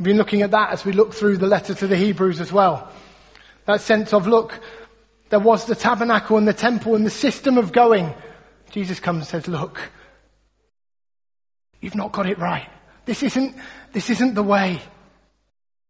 We've 0.00 0.04
been 0.04 0.16
looking 0.16 0.42
at 0.42 0.50
that 0.50 0.70
as 0.70 0.84
we 0.84 0.90
look 0.90 1.14
through 1.14 1.36
the 1.36 1.46
letter 1.46 1.74
to 1.74 1.86
the 1.86 1.96
Hebrews 1.96 2.40
as 2.40 2.50
well. 2.50 2.90
That 3.66 3.80
sense 3.80 4.12
of, 4.12 4.26
look, 4.26 4.60
there 5.30 5.40
was 5.40 5.64
the 5.64 5.74
tabernacle 5.74 6.36
and 6.36 6.46
the 6.46 6.52
temple 6.52 6.94
and 6.94 7.06
the 7.06 7.10
system 7.10 7.58
of 7.58 7.72
going. 7.72 8.12
Jesus 8.70 9.00
comes 9.00 9.18
and 9.18 9.26
says, 9.26 9.48
look, 9.48 9.90
you've 11.80 11.94
not 11.94 12.12
got 12.12 12.28
it 12.28 12.38
right. 12.38 12.68
This 13.04 13.22
isn't, 13.22 13.54
this 13.92 14.10
isn't 14.10 14.34
the 14.34 14.42
way. 14.42 14.80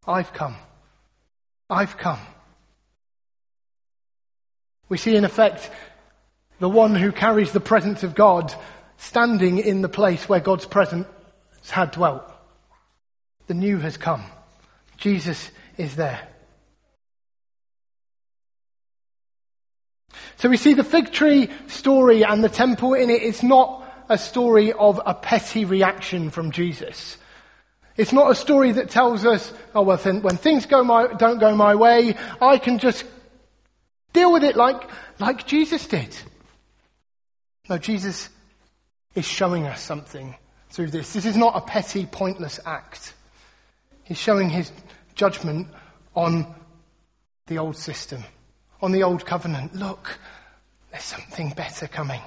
I've 0.07 0.33
come. 0.33 0.55
I've 1.69 1.97
come. 1.97 2.19
We 4.89 4.97
see 4.97 5.15
in 5.15 5.25
effect 5.25 5.69
the 6.59 6.69
one 6.69 6.95
who 6.95 7.11
carries 7.11 7.51
the 7.51 7.59
presence 7.59 8.03
of 8.03 8.13
God 8.13 8.53
standing 8.97 9.57
in 9.57 9.81
the 9.81 9.89
place 9.89 10.27
where 10.27 10.39
God's 10.39 10.65
presence 10.65 11.07
had 11.69 11.91
dwelt. 11.91 12.23
The 13.47 13.53
new 13.53 13.77
has 13.79 13.97
come. 13.97 14.23
Jesus 14.97 15.49
is 15.77 15.95
there. 15.95 16.27
So 20.37 20.49
we 20.49 20.57
see 20.57 20.73
the 20.73 20.83
fig 20.83 21.11
tree 21.11 21.49
story 21.67 22.23
and 22.23 22.43
the 22.43 22.49
temple 22.49 22.93
in 22.93 23.09
it. 23.09 23.21
It's 23.21 23.43
not 23.43 23.85
a 24.09 24.17
story 24.17 24.73
of 24.73 24.99
a 25.05 25.13
petty 25.13 25.65
reaction 25.65 26.31
from 26.31 26.51
Jesus. 26.51 27.17
It's 27.97 28.13
not 28.13 28.31
a 28.31 28.35
story 28.35 28.71
that 28.73 28.89
tells 28.89 29.25
us, 29.25 29.53
oh 29.75 29.83
well, 29.83 29.97
when 29.97 30.37
things 30.37 30.65
go 30.65 30.83
my, 30.83 31.07
don't 31.13 31.39
go 31.39 31.55
my 31.55 31.75
way, 31.75 32.15
I 32.41 32.57
can 32.57 32.79
just 32.79 33.05
deal 34.13 34.31
with 34.33 34.43
it 34.43 34.55
like, 34.55 34.89
like 35.19 35.45
Jesus 35.45 35.87
did. 35.87 36.15
No, 37.69 37.77
Jesus 37.77 38.29
is 39.15 39.25
showing 39.25 39.65
us 39.65 39.81
something 39.81 40.35
through 40.69 40.87
this. 40.87 41.13
This 41.13 41.25
is 41.25 41.37
not 41.37 41.55
a 41.55 41.61
petty, 41.61 42.05
pointless 42.05 42.59
act. 42.65 43.13
He's 44.03 44.17
showing 44.17 44.49
his 44.49 44.71
judgment 45.15 45.67
on 46.15 46.53
the 47.47 47.57
old 47.59 47.77
system 47.77 48.23
on 48.81 48.91
the 48.91 49.03
old 49.03 49.25
covenant. 49.25 49.75
Look, 49.75 50.17
there's 50.91 51.03
something 51.03 51.49
better 51.51 51.87
coming. 51.87 52.21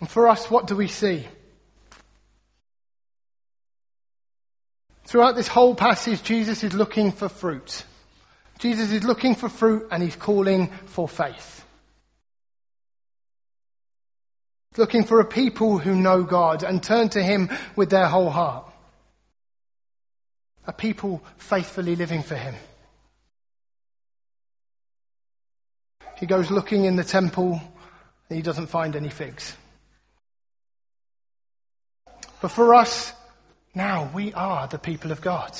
And 0.00 0.08
for 0.10 0.28
us, 0.28 0.50
what 0.50 0.66
do 0.66 0.76
we 0.76 0.88
see? 0.88 1.26
Throughout 5.04 5.36
this 5.36 5.48
whole 5.48 5.74
passage, 5.74 6.22
Jesus 6.22 6.64
is 6.64 6.74
looking 6.74 7.12
for 7.12 7.28
fruit. 7.28 7.84
Jesus 8.58 8.90
is 8.90 9.04
looking 9.04 9.34
for 9.34 9.48
fruit 9.48 9.88
and 9.90 10.02
he's 10.02 10.16
calling 10.16 10.70
for 10.86 11.08
faith. 11.08 11.64
Looking 14.76 15.04
for 15.04 15.20
a 15.20 15.24
people 15.24 15.78
who 15.78 15.94
know 15.94 16.22
God 16.22 16.62
and 16.62 16.82
turn 16.82 17.08
to 17.10 17.22
him 17.22 17.50
with 17.76 17.88
their 17.88 18.08
whole 18.08 18.28
heart 18.28 18.65
a 20.66 20.72
people 20.72 21.22
faithfully 21.38 21.96
living 21.96 22.22
for 22.22 22.36
him. 22.36 22.54
He 26.18 26.26
goes 26.26 26.50
looking 26.50 26.84
in 26.84 26.96
the 26.96 27.04
temple 27.04 27.60
and 28.28 28.36
he 28.36 28.42
doesn't 28.42 28.68
find 28.68 28.96
any 28.96 29.10
figs. 29.10 29.56
But 32.40 32.50
for 32.50 32.74
us, 32.74 33.12
now 33.74 34.10
we 34.14 34.32
are 34.32 34.66
the 34.66 34.78
people 34.78 35.12
of 35.12 35.20
God. 35.20 35.52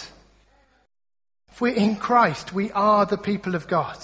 If 1.51 1.61
we're 1.61 1.75
in 1.75 1.97
Christ, 1.97 2.53
we 2.53 2.71
are 2.73 3.07
the 3.07 3.17
people 3.17 3.55
of 3.55 3.67
God. 3.67 3.99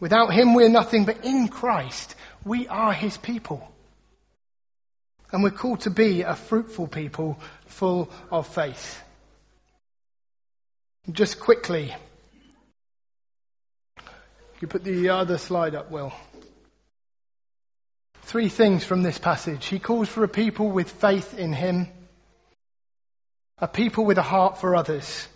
Without 0.00 0.32
Him, 0.32 0.54
we're 0.54 0.68
nothing, 0.68 1.04
but 1.04 1.24
in 1.24 1.46
Christ, 1.46 2.16
we 2.44 2.66
are 2.66 2.92
His 2.92 3.16
people. 3.16 3.72
And 5.30 5.44
we're 5.44 5.50
called 5.50 5.82
to 5.82 5.90
be 5.90 6.22
a 6.22 6.34
fruitful 6.34 6.88
people 6.88 7.38
full 7.72 8.10
of 8.30 8.46
faith. 8.46 9.02
Just 11.10 11.40
quickly, 11.40 11.94
you 14.60 14.68
put 14.68 14.84
the 14.84 15.08
other 15.08 15.38
slide 15.38 15.74
up, 15.74 15.90
Will. 15.90 16.12
Three 18.22 18.48
things 18.48 18.84
from 18.84 19.02
this 19.02 19.18
passage. 19.18 19.66
He 19.66 19.80
calls 19.80 20.08
for 20.08 20.22
a 20.22 20.28
people 20.28 20.70
with 20.70 20.90
faith 20.90 21.36
in 21.36 21.52
him, 21.52 21.88
a 23.58 23.66
people 23.66 24.04
with 24.04 24.18
a 24.18 24.22
heart 24.22 24.58
for 24.58 24.76
others, 24.76 25.26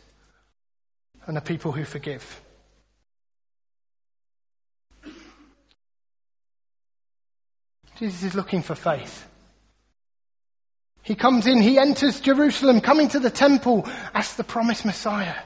and 1.27 1.37
a 1.37 1.41
people 1.41 1.73
who 1.73 1.85
forgive. 1.85 2.41
Jesus 7.99 8.23
is 8.23 8.35
looking 8.35 8.63
for 8.63 8.75
faith. 8.75 9.27
He 11.07 11.15
comes 11.15 11.47
in, 11.47 11.63
he 11.63 11.79
enters 11.79 12.19
Jerusalem, 12.19 12.81
coming 12.81 13.07
to 13.11 13.21
the 13.21 13.31
temple 13.31 13.87
as 14.13 14.35
the 14.35 14.43
promised 14.43 14.85
Messiah. 14.85 15.37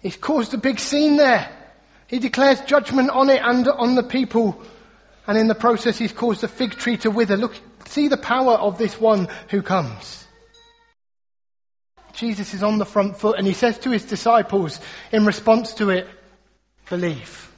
He's 0.00 0.16
caused 0.16 0.52
a 0.52 0.58
big 0.58 0.80
scene 0.80 1.18
there. 1.18 1.48
He 2.08 2.18
declares 2.18 2.60
judgment 2.62 3.10
on 3.10 3.30
it 3.30 3.40
and 3.44 3.68
on 3.68 3.94
the 3.94 4.02
people. 4.02 4.60
And 5.28 5.38
in 5.38 5.46
the 5.46 5.54
process, 5.54 5.96
he's 5.96 6.10
caused 6.12 6.40
the 6.40 6.48
fig 6.48 6.72
tree 6.72 6.96
to 6.98 7.12
wither. 7.12 7.36
Look, 7.36 7.54
see 7.86 8.08
the 8.08 8.16
power 8.16 8.54
of 8.54 8.76
this 8.76 9.00
one 9.00 9.28
who 9.50 9.62
comes. 9.62 10.26
Jesus 12.12 12.54
is 12.54 12.64
on 12.64 12.78
the 12.78 12.84
front 12.84 13.16
foot 13.16 13.38
and 13.38 13.46
he 13.46 13.52
says 13.52 13.78
to 13.78 13.90
his 13.90 14.04
disciples 14.04 14.80
in 15.12 15.24
response 15.24 15.74
to 15.74 15.90
it, 15.90 16.08
believe. 16.90 17.52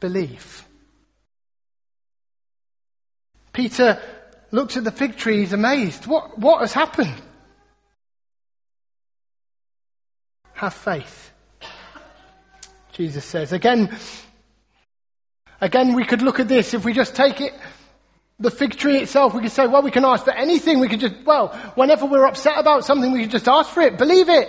Believe. 0.00 0.65
Peter 3.56 3.98
looks 4.50 4.76
at 4.76 4.84
the 4.84 4.90
fig 4.90 5.16
tree, 5.16 5.38
he's 5.38 5.54
amazed. 5.54 6.06
What, 6.06 6.38
what 6.38 6.60
has 6.60 6.74
happened? 6.74 7.14
Have 10.52 10.74
faith. 10.74 11.32
Jesus 12.92 13.24
says. 13.24 13.54
Again, 13.54 13.96
again, 15.58 15.94
we 15.94 16.04
could 16.04 16.20
look 16.20 16.38
at 16.38 16.48
this 16.48 16.74
if 16.74 16.84
we 16.84 16.92
just 16.92 17.16
take 17.16 17.40
it, 17.40 17.54
the 18.38 18.50
fig 18.50 18.76
tree 18.76 18.98
itself, 18.98 19.32
we 19.32 19.40
could 19.40 19.50
say, 19.50 19.66
well, 19.66 19.80
we 19.80 19.90
can 19.90 20.04
ask 20.04 20.24
for 20.26 20.34
anything. 20.34 20.78
We 20.78 20.88
could 20.88 21.00
just, 21.00 21.14
well, 21.24 21.48
whenever 21.76 22.04
we're 22.04 22.26
upset 22.26 22.58
about 22.58 22.84
something, 22.84 23.10
we 23.10 23.22
could 23.22 23.30
just 23.30 23.48
ask 23.48 23.70
for 23.70 23.80
it. 23.80 23.96
Believe 23.96 24.28
it. 24.28 24.48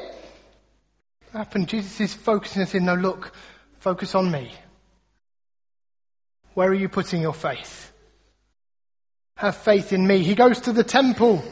What 1.31 1.45
happened? 1.45 1.69
Jesus 1.69 2.01
is 2.01 2.13
focusing 2.13 2.61
us 2.61 2.75
in, 2.75 2.83
no, 2.83 2.95
look, 2.95 3.31
focus 3.79 4.15
on 4.15 4.29
me. 4.29 4.51
Where 6.55 6.67
are 6.67 6.73
you 6.73 6.89
putting 6.89 7.21
your 7.21 7.33
faith? 7.33 7.86
Have 9.37 9.55
faith 9.55 9.93
in 9.93 10.05
me. 10.05 10.23
He 10.23 10.35
goes 10.35 10.61
to 10.61 10.73
the 10.73 10.83
temple 10.83 11.43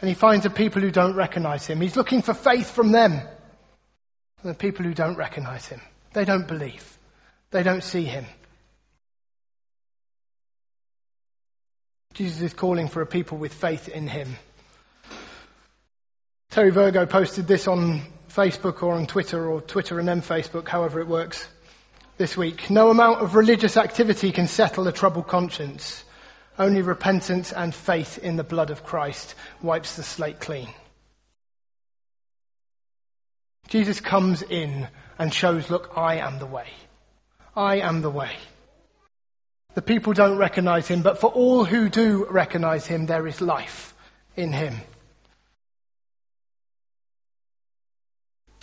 and 0.00 0.08
he 0.08 0.14
finds 0.14 0.46
a 0.46 0.50
people 0.50 0.80
who 0.80 0.90
don't 0.90 1.14
recognize 1.14 1.66
him. 1.66 1.80
He's 1.80 1.96
looking 1.96 2.22
for 2.22 2.32
faith 2.32 2.70
from 2.70 2.92
them. 2.92 3.20
The 4.42 4.54
people 4.54 4.84
who 4.84 4.94
don't 4.94 5.16
recognize 5.16 5.66
him. 5.66 5.80
They 6.12 6.24
don't 6.24 6.46
believe. 6.46 6.98
They 7.50 7.62
don't 7.62 7.82
see 7.82 8.04
him. 8.04 8.24
Jesus 12.14 12.40
is 12.40 12.54
calling 12.54 12.88
for 12.88 13.02
a 13.02 13.06
people 13.06 13.36
with 13.36 13.52
faith 13.52 13.88
in 13.88 14.08
him. 14.08 14.36
Terry 16.50 16.70
Virgo 16.70 17.04
posted 17.04 17.46
this 17.46 17.66
on 17.66 18.00
Facebook 18.30 18.82
or 18.82 18.94
on 18.94 19.06
Twitter 19.06 19.46
or 19.46 19.60
Twitter 19.60 19.98
and 19.98 20.08
then 20.08 20.22
Facebook, 20.22 20.68
however 20.68 21.00
it 21.00 21.08
works, 21.08 21.48
this 22.16 22.36
week. 22.36 22.70
No 22.70 22.90
amount 22.90 23.20
of 23.20 23.34
religious 23.34 23.76
activity 23.76 24.30
can 24.30 24.46
settle 24.46 24.86
a 24.86 24.92
troubled 24.92 25.26
conscience. 25.26 26.04
Only 26.58 26.82
repentance 26.82 27.52
and 27.52 27.74
faith 27.74 28.18
in 28.18 28.36
the 28.36 28.44
blood 28.44 28.70
of 28.70 28.84
Christ 28.84 29.34
wipes 29.62 29.96
the 29.96 30.02
slate 30.02 30.40
clean. 30.40 30.68
Jesus 33.68 34.00
comes 34.00 34.42
in 34.42 34.88
and 35.18 35.34
shows, 35.34 35.70
look, 35.70 35.92
I 35.96 36.16
am 36.16 36.38
the 36.38 36.46
way. 36.46 36.68
I 37.54 37.80
am 37.80 38.02
the 38.02 38.10
way. 38.10 38.32
The 39.74 39.82
people 39.82 40.14
don't 40.14 40.38
recognize 40.38 40.88
him, 40.88 41.02
but 41.02 41.18
for 41.18 41.28
all 41.28 41.64
who 41.64 41.88
do 41.88 42.26
recognize 42.30 42.86
him, 42.86 43.06
there 43.06 43.26
is 43.26 43.40
life 43.40 43.94
in 44.34 44.52
him. 44.52 44.76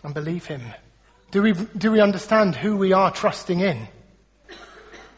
And 0.03 0.13
believe 0.13 0.45
him. 0.45 0.61
Do 1.31 1.41
we, 1.41 1.53
do 1.53 1.91
we 1.91 1.99
understand 1.99 2.55
who 2.55 2.77
we 2.77 2.93
are 2.93 3.11
trusting 3.11 3.59
in? 3.59 3.87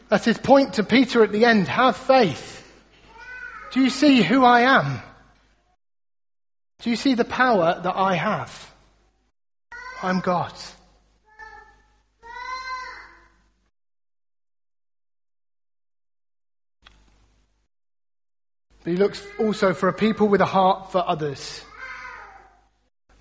That's 0.08 0.24
his 0.24 0.38
point 0.38 0.74
to 0.74 0.84
Peter 0.84 1.24
at 1.24 1.32
the 1.32 1.44
end. 1.44 1.68
Have 1.68 1.96
faith. 1.96 2.55
Do 3.72 3.80
you 3.80 3.90
see 3.90 4.22
who 4.22 4.44
I 4.44 4.60
am? 4.60 5.00
Do 6.80 6.90
you 6.90 6.96
see 6.96 7.14
the 7.14 7.24
power 7.24 7.80
that 7.82 7.96
I 7.96 8.14
have? 8.14 8.74
I'm 10.02 10.20
God. 10.20 10.52
But 18.84 18.92
he 18.92 18.96
looks 18.96 19.26
also 19.40 19.74
for 19.74 19.88
a 19.88 19.92
people 19.92 20.28
with 20.28 20.40
a 20.40 20.46
heart 20.46 20.92
for 20.92 21.02
others. 21.04 21.64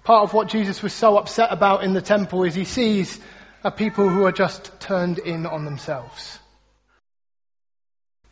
Part 0.03 0.23
of 0.23 0.33
what 0.33 0.47
Jesus 0.47 0.83
was 0.83 0.93
so 0.93 1.17
upset 1.17 1.51
about 1.51 1.83
in 1.83 1.93
the 1.93 2.01
temple 2.01 2.43
is 2.43 2.53
he 2.53 2.65
sees 2.65 3.19
a 3.63 3.71
people 3.71 4.07
who 4.07 4.25
are 4.25 4.31
just 4.31 4.79
turned 4.79 5.17
in 5.17 5.47
on 5.47 5.65
themselves. 5.65 6.37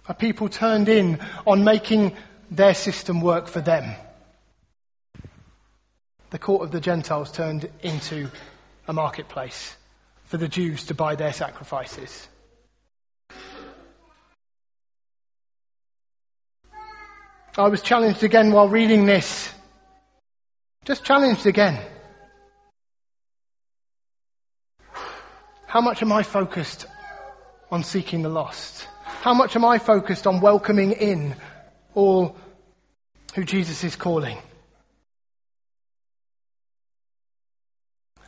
A 0.08 0.14
people 0.14 0.50
turned 0.50 0.90
in 0.90 1.20
on 1.48 1.64
making 1.64 2.16
their 2.52 2.74
system 2.74 3.22
work 3.22 3.48
for 3.48 3.62
them. 3.62 3.96
The 6.30 6.40
court 6.40 6.64
of 6.64 6.72
the 6.72 6.82
Gentiles 6.82 7.32
turned 7.32 7.70
into 7.82 8.30
a 8.88 8.94
marketplace 8.94 9.76
for 10.26 10.38
the 10.38 10.48
Jews 10.48 10.86
to 10.86 10.94
buy 10.94 11.16
their 11.16 11.32
sacrifices. 11.32 12.28
I 17.56 17.68
was 17.68 17.84
challenged 17.84 18.24
again 18.24 18.52
while 18.52 18.68
reading 18.68 19.06
this. 19.06 19.54
Just 20.86 21.06
challenged 21.06 21.46
again. 21.46 21.80
How 25.68 25.82
much 25.82 26.02
am 26.02 26.12
I 26.12 26.24
focused 26.24 26.88
on 27.72 27.84
seeking 27.84 28.24
the 28.24 28.30
lost? 28.30 28.88
How 29.24 29.34
much 29.34 29.56
am 29.56 29.64
I 29.64 29.80
focused 29.80 30.28
on 30.28 30.42
welcoming 30.42 30.92
in 30.92 31.38
all 31.96 32.36
who 33.36 33.46
Jesus 33.46 33.82
is 33.86 33.96
calling? 33.96 34.38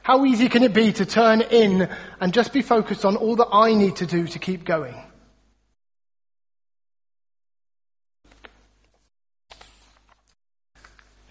How 0.03 0.23
easy 0.23 0.47
can 0.47 0.63
it 0.63 0.73
be 0.73 0.93
to 0.93 1.05
turn 1.05 1.41
in 1.41 1.89
and 2.21 2.33
just 2.33 2.53
be 2.53 2.61
focused 2.61 3.03
on 3.03 3.17
all 3.17 3.35
that 3.35 3.49
I 3.51 3.73
need 3.73 3.97
to 3.97 4.05
do 4.05 4.25
to 4.25 4.39
keep 4.39 4.63
going? 4.63 4.95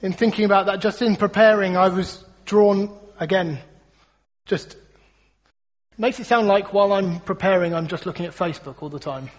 in 0.03 0.13
thinking 0.13 0.45
about 0.45 0.67
that, 0.67 0.81
just 0.81 1.01
in 1.01 1.17
preparing, 1.17 1.79
I 1.79 1.89
was 1.89 2.23
drawn 2.45 2.95
again. 3.19 3.61
Just 4.45 4.77
makes 5.97 6.21
it 6.21 6.27
sound 6.27 6.49
like 6.49 6.75
while 6.75 6.93
I'm 6.93 7.21
preparing, 7.21 7.75
I'm 7.75 7.87
just 7.87 8.05
looking 8.05 8.27
at 8.27 8.33
Facebook 8.33 8.83
all 8.83 8.91
the 8.91 8.99
time. 8.99 9.31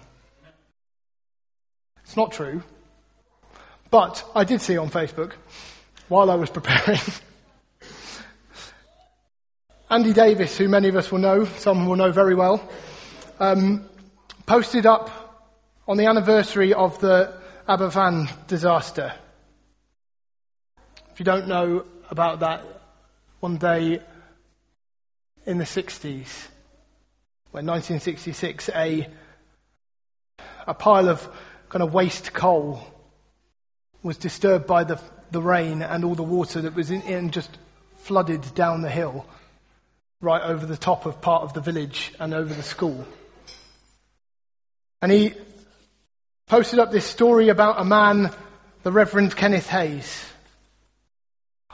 It's 2.05 2.15
not 2.15 2.31
true. 2.31 2.63
But 3.91 4.23
I 4.33 4.45
did 4.45 4.61
see 4.61 4.77
on 4.77 4.89
Facebook 4.89 5.33
while 6.07 6.31
I 6.31 6.35
was 6.35 6.49
preparing. 6.49 7.01
Andy 9.89 10.13
Davis, 10.13 10.57
who 10.57 10.67
many 10.67 10.87
of 10.87 10.95
us 10.95 11.11
will 11.11 11.19
know, 11.19 11.45
some 11.45 11.85
will 11.85 11.97
know 11.97 12.11
very 12.11 12.33
well, 12.33 12.67
um, 13.39 13.87
posted 14.45 14.85
up 14.85 15.11
on 15.87 15.97
the 15.97 16.05
anniversary 16.05 16.73
of 16.73 16.99
the 16.99 17.33
Aberfan 17.67 18.29
disaster 18.47 19.13
if 21.15 21.19
you 21.21 21.23
don't 21.23 21.47
know 21.47 21.85
about 22.11 22.41
that, 22.41 22.61
one 23.39 23.55
day 23.55 24.01
in 25.45 25.57
the 25.57 25.63
60s, 25.63 26.49
when 27.51 27.65
1966, 27.65 28.69
a, 28.75 29.07
a 30.67 30.73
pile 30.73 31.07
of 31.07 31.25
kind 31.70 31.84
of 31.84 31.93
waste 31.93 32.34
coal 32.34 32.86
was 34.03 34.18
disturbed 34.18 34.68
by 34.68 34.84
the, 34.84 34.99
the 35.32 35.41
rain 35.41 35.82
and 35.82 36.05
all 36.05 36.16
the 36.16 36.24
water 36.24 36.61
that 36.61 36.76
was 36.76 36.91
in, 36.91 37.01
in 37.03 37.32
just 37.32 37.49
flooded 37.97 38.53
down 38.53 38.82
the 38.82 38.89
hill 38.89 39.26
right 40.22 40.43
over 40.43 40.66
the 40.66 40.78
top 40.78 41.05
of 41.05 41.22
part 41.22 41.43
of 41.43 41.53
the 41.53 41.61
village 41.61 42.13
and 42.20 42.34
over 42.34 42.53
the 42.53 42.63
school. 42.63 43.05
And 45.01 45.11
he 45.11 45.34
posted 46.47 46.80
up 46.80 46.91
this 46.91 47.05
story 47.05 47.49
about 47.49 47.80
a 47.80 47.86
man, 47.86 48.32
the 48.84 48.91
Reverend 48.91 49.36
Kenneth 49.36 49.68
Hayes, 49.68 50.26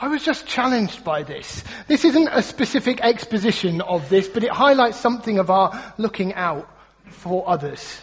I 0.01 0.07
was 0.07 0.23
just 0.23 0.47
challenged 0.47 1.03
by 1.03 1.21
this. 1.21 1.63
This 1.87 2.03
isn't 2.05 2.27
a 2.31 2.41
specific 2.41 3.01
exposition 3.01 3.81
of 3.81 4.09
this, 4.09 4.27
but 4.27 4.43
it 4.43 4.49
highlights 4.49 4.97
something 4.97 5.37
of 5.37 5.51
our 5.51 5.93
looking 5.99 6.33
out 6.33 6.67
for 7.05 7.47
others. 7.47 8.01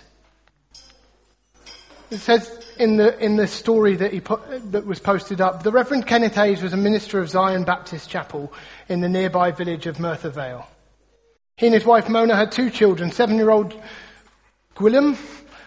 It 2.10 2.20
says 2.20 2.50
in 2.78 2.96
the, 2.96 3.18
in 3.22 3.36
the 3.36 3.46
story 3.46 3.96
that, 3.96 4.12
he 4.14 4.20
put, 4.20 4.40
that 4.72 4.86
was 4.86 4.98
posted 4.98 5.42
up, 5.42 5.62
the 5.62 5.70
Reverend 5.70 6.06
Kenneth 6.06 6.34
Hayes 6.36 6.62
was 6.62 6.72
a 6.72 6.76
minister 6.76 7.20
of 7.20 7.28
Zion 7.28 7.64
Baptist 7.64 8.08
Chapel 8.08 8.50
in 8.88 9.02
the 9.02 9.08
nearby 9.10 9.50
village 9.50 9.86
of 9.86 10.00
Merthyr 10.00 10.30
Vale. 10.30 10.66
He 11.58 11.66
and 11.66 11.74
his 11.74 11.84
wife 11.84 12.08
Mona 12.08 12.34
had 12.34 12.50
two 12.50 12.70
children. 12.70 13.10
Seven-year-old 13.10 13.74
Gwilym 14.74 15.18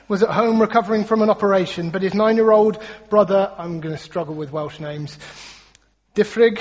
was 0.08 0.24
at 0.24 0.30
home 0.30 0.60
recovering 0.60 1.04
from 1.04 1.22
an 1.22 1.30
operation, 1.30 1.92
but 1.92 2.02
his 2.02 2.16
nine-year-old 2.16 2.82
brother, 3.10 3.54
I'm 3.58 3.80
going 3.80 3.96
to 3.96 4.02
struggle 4.02 4.34
with 4.34 4.52
Welsh 4.52 4.80
names, 4.80 5.20
Dyfrig 6.16 6.60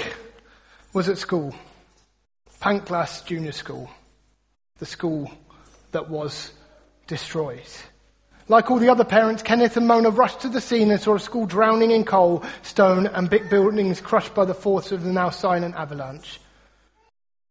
was 0.92 1.08
at 1.08 1.16
school, 1.16 1.54
Pantglas 2.60 3.24
Junior 3.24 3.52
School, 3.52 3.90
the 4.78 4.86
school 4.86 5.30
that 5.92 6.10
was 6.10 6.52
destroyed. 7.06 7.62
Like 8.50 8.68
all 8.68 8.80
the 8.80 8.88
other 8.88 9.04
parents, 9.04 9.44
Kenneth 9.44 9.76
and 9.76 9.86
Mona 9.86 10.10
rushed 10.10 10.40
to 10.40 10.48
the 10.48 10.60
scene 10.60 10.90
and 10.90 11.00
saw 11.00 11.14
a 11.14 11.20
school 11.20 11.46
drowning 11.46 11.92
in 11.92 12.04
coal, 12.04 12.42
stone, 12.62 13.06
and 13.06 13.30
big 13.30 13.48
buildings 13.48 14.00
crushed 14.00 14.34
by 14.34 14.44
the 14.44 14.54
force 14.54 14.90
of 14.90 15.04
the 15.04 15.12
now 15.12 15.30
silent 15.30 15.76
avalanche. 15.76 16.40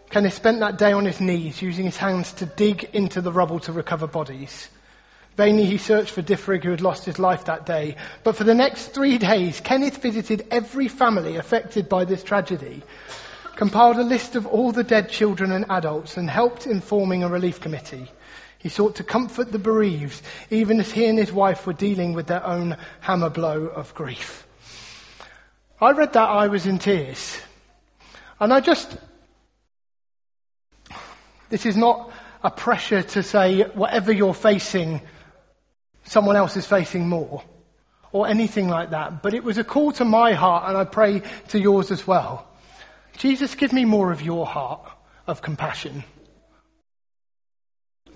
Kenneth 0.09 0.33
spent 0.33 0.59
that 0.59 0.77
day 0.77 0.91
on 0.91 1.05
his 1.05 1.21
knees, 1.21 1.61
using 1.61 1.85
his 1.85 1.95
hands 1.95 2.33
to 2.33 2.45
dig 2.45 2.83
into 2.91 3.21
the 3.21 3.31
rubble 3.31 3.61
to 3.61 3.71
recover 3.71 4.07
bodies. 4.07 4.67
Vainly 5.37 5.63
he 5.63 5.77
searched 5.77 6.11
for 6.11 6.21
Dyfrig, 6.21 6.65
who 6.65 6.71
had 6.71 6.81
lost 6.81 7.05
his 7.05 7.17
life 7.17 7.45
that 7.45 7.65
day. 7.65 7.95
But 8.25 8.35
for 8.35 8.43
the 8.43 8.53
next 8.53 8.87
three 8.87 9.17
days, 9.17 9.61
Kenneth 9.61 10.01
visited 10.01 10.47
every 10.51 10.89
family 10.89 11.37
affected 11.37 11.87
by 11.87 12.03
this 12.03 12.23
tragedy, 12.23 12.83
compiled 13.55 13.99
a 13.99 14.03
list 14.03 14.35
of 14.35 14.45
all 14.45 14.73
the 14.73 14.83
dead 14.83 15.07
children 15.07 15.53
and 15.53 15.65
adults, 15.69 16.17
and 16.17 16.29
helped 16.29 16.67
in 16.67 16.81
forming 16.81 17.23
a 17.23 17.29
relief 17.29 17.61
committee. 17.61 18.11
He 18.59 18.67
sought 18.67 18.95
to 18.97 19.03
comfort 19.03 19.51
the 19.51 19.59
bereaved, 19.59 20.21
even 20.49 20.79
as 20.81 20.91
he 20.91 21.05
and 21.05 21.17
his 21.17 21.31
wife 21.31 21.65
were 21.65 21.73
dealing 21.73 22.13
with 22.13 22.27
their 22.27 22.45
own 22.45 22.77
hammer 22.99 23.29
blow 23.29 23.67
of 23.67 23.95
grief. 23.95 24.45
I 25.79 25.91
read 25.91 26.11
that, 26.13 26.29
I 26.29 26.47
was 26.47 26.67
in 26.67 26.77
tears. 26.77 27.39
And 28.37 28.53
I 28.53 28.59
just, 28.59 28.97
this 31.49 31.65
is 31.65 31.77
not 31.77 32.11
a 32.43 32.51
pressure 32.51 33.01
to 33.01 33.23
say, 33.23 33.61
whatever 33.61 34.11
you're 34.11 34.33
facing, 34.33 35.01
someone 36.03 36.35
else 36.35 36.57
is 36.57 36.65
facing 36.65 37.07
more 37.07 37.41
or 38.11 38.27
anything 38.27 38.67
like 38.67 38.89
that. 38.89 39.23
But 39.23 39.33
it 39.33 39.43
was 39.43 39.57
a 39.57 39.63
call 39.63 39.93
to 39.93 40.05
my 40.05 40.33
heart 40.33 40.67
and 40.67 40.77
I 40.77 40.83
pray 40.83 41.21
to 41.49 41.59
yours 41.59 41.91
as 41.91 42.05
well. 42.05 42.45
Jesus, 43.17 43.55
give 43.55 43.71
me 43.71 43.85
more 43.85 44.11
of 44.11 44.21
your 44.21 44.45
heart 44.45 44.81
of 45.27 45.41
compassion. 45.41 46.03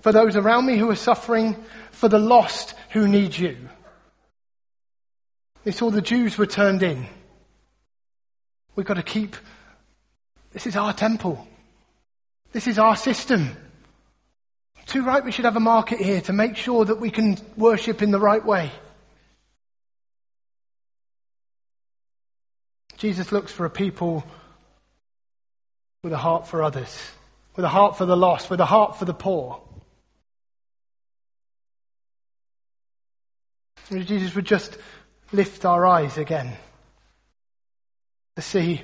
For 0.04 0.12
those 0.12 0.36
around 0.36 0.66
me 0.66 0.76
who 0.76 0.90
are 0.90 0.96
suffering, 0.96 1.56
for 1.90 2.10
the 2.10 2.18
lost 2.18 2.74
who 2.90 3.08
need 3.08 3.34
you. 3.34 3.56
They 5.62 5.70
saw 5.70 5.90
the 5.90 6.02
Jews 6.02 6.36
were 6.36 6.44
turned 6.44 6.82
in. 6.82 7.06
We've 8.76 8.84
got 8.84 8.98
to 8.98 9.02
keep, 9.02 9.34
this 10.52 10.66
is 10.66 10.76
our 10.76 10.92
temple. 10.92 11.48
This 12.52 12.66
is 12.66 12.78
our 12.78 12.96
system. 12.96 13.56
Too 14.84 15.02
right 15.06 15.24
we 15.24 15.32
should 15.32 15.46
have 15.46 15.56
a 15.56 15.60
market 15.60 16.00
here 16.00 16.20
to 16.20 16.34
make 16.34 16.56
sure 16.56 16.84
that 16.84 17.00
we 17.00 17.10
can 17.10 17.38
worship 17.56 18.02
in 18.02 18.10
the 18.10 18.20
right 18.20 18.44
way. 18.44 18.72
Jesus 22.98 23.32
looks 23.32 23.52
for 23.52 23.64
a 23.64 23.70
people 23.70 24.22
with 26.02 26.12
a 26.12 26.18
heart 26.18 26.46
for 26.46 26.62
others, 26.62 26.94
with 27.56 27.64
a 27.64 27.70
heart 27.70 27.96
for 27.96 28.04
the 28.04 28.18
lost, 28.18 28.50
with 28.50 28.60
a 28.60 28.66
heart 28.66 28.98
for 28.98 29.06
the 29.06 29.14
poor. 29.14 29.63
And 33.90 34.06
Jesus 34.06 34.34
would 34.34 34.46
just 34.46 34.78
lift 35.32 35.64
our 35.64 35.84
eyes 35.84 36.16
again 36.16 36.56
to 38.36 38.42
see, 38.42 38.82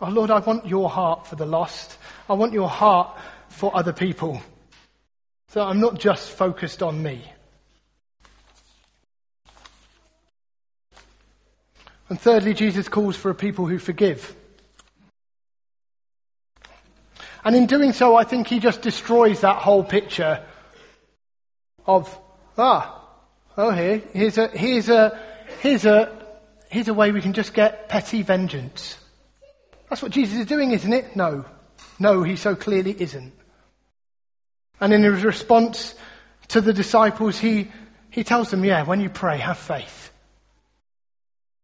oh 0.00 0.08
Lord, 0.08 0.30
I 0.30 0.40
want 0.40 0.66
your 0.66 0.88
heart 0.88 1.26
for 1.26 1.36
the 1.36 1.46
lost. 1.46 1.98
I 2.28 2.34
want 2.34 2.52
your 2.52 2.68
heart 2.68 3.16
for 3.48 3.76
other 3.76 3.92
people. 3.92 4.40
So 5.48 5.62
I'm 5.62 5.80
not 5.80 5.98
just 5.98 6.30
focused 6.30 6.82
on 6.82 7.02
me. 7.02 7.24
And 12.08 12.18
thirdly, 12.18 12.54
Jesus 12.54 12.88
calls 12.88 13.16
for 13.16 13.30
a 13.30 13.34
people 13.34 13.66
who 13.66 13.78
forgive. 13.78 14.34
And 17.44 17.54
in 17.54 17.66
doing 17.66 17.92
so, 17.92 18.16
I 18.16 18.24
think 18.24 18.46
he 18.46 18.58
just 18.58 18.82
destroys 18.82 19.42
that 19.42 19.56
whole 19.56 19.84
picture 19.84 20.42
of, 21.86 22.18
ah, 22.56 22.97
oh 23.58 23.70
here, 23.72 24.02
here's 24.14 24.38
a, 24.38 24.48
here's 24.48 24.88
a, 24.88 25.20
here's 25.60 25.84
a, 25.84 26.26
here's 26.70 26.88
a 26.88 26.94
way 26.94 27.12
we 27.12 27.20
can 27.20 27.32
just 27.32 27.52
get 27.52 27.88
petty 27.88 28.22
vengeance. 28.22 28.96
That's 29.90 30.00
what 30.00 30.12
Jesus 30.12 30.38
is 30.38 30.46
doing, 30.46 30.70
isn't 30.70 30.92
it? 30.92 31.16
No. 31.16 31.44
No, 31.98 32.22
he 32.22 32.36
so 32.36 32.54
clearly 32.54 32.94
isn't. 32.98 33.32
And 34.80 34.92
in 34.92 35.02
his 35.02 35.24
response 35.24 35.94
to 36.48 36.60
the 36.60 36.72
disciples, 36.72 37.38
he, 37.38 37.70
he 38.10 38.22
tells 38.22 38.50
them, 38.50 38.64
yeah, 38.64 38.84
when 38.84 39.00
you 39.00 39.10
pray, 39.10 39.38
have 39.38 39.58
faith. 39.58 40.12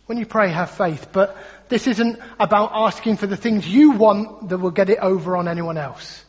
When 0.06 0.18
you 0.18 0.26
pray, 0.26 0.50
have 0.50 0.70
faith, 0.70 1.08
but 1.12 1.36
this 1.68 1.86
isn't 1.86 2.18
about 2.38 2.72
asking 2.74 3.16
for 3.16 3.26
the 3.26 3.36
things 3.36 3.66
you 3.66 3.92
want 3.92 4.48
that 4.48 4.58
will 4.58 4.70
get 4.70 4.90
it 4.90 4.98
over 4.98 5.36
on 5.36 5.48
anyone 5.48 5.78
else. 5.78 6.23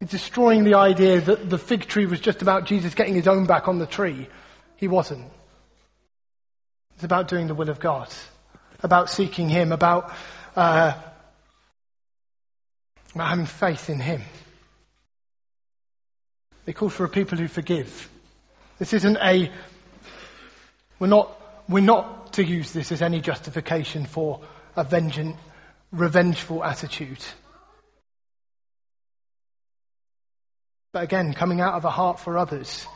It's 0.00 0.12
destroying 0.12 0.64
the 0.64 0.74
idea 0.74 1.20
that 1.20 1.50
the 1.50 1.58
fig 1.58 1.86
tree 1.86 2.06
was 2.06 2.20
just 2.20 2.40
about 2.40 2.64
Jesus 2.64 2.94
getting 2.94 3.14
his 3.14 3.28
own 3.28 3.46
back 3.46 3.68
on 3.68 3.78
the 3.78 3.86
tree. 3.86 4.28
He 4.76 4.88
wasn't. 4.88 5.30
It's 6.94 7.04
about 7.04 7.28
doing 7.28 7.46
the 7.46 7.54
will 7.54 7.70
of 7.70 7.80
God, 7.80 8.08
about 8.82 9.08
seeking 9.08 9.48
Him, 9.48 9.72
about, 9.72 10.12
uh, 10.54 10.92
about 13.14 13.28
having 13.28 13.46
faith 13.46 13.88
in 13.88 14.00
Him. 14.00 14.20
They 16.66 16.74
call 16.74 16.90
for 16.90 17.04
a 17.04 17.08
people 17.08 17.38
who 17.38 17.48
forgive. 17.48 18.10
This 18.78 18.92
isn't 18.92 19.16
a, 19.16 19.50
we're 20.98 21.06
not, 21.06 21.40
we're 21.70 21.80
not 21.80 22.34
to 22.34 22.44
use 22.44 22.72
this 22.72 22.92
as 22.92 23.00
any 23.00 23.22
justification 23.22 24.04
for 24.04 24.40
a 24.76 24.84
vengeance, 24.84 25.36
revengeful 25.90 26.62
attitude. 26.62 27.24
But 30.92 31.04
again, 31.04 31.32
coming 31.34 31.60
out 31.60 31.74
of 31.74 31.84
a 31.84 31.90
heart 31.90 32.18
for 32.18 32.36
others, 32.36 32.86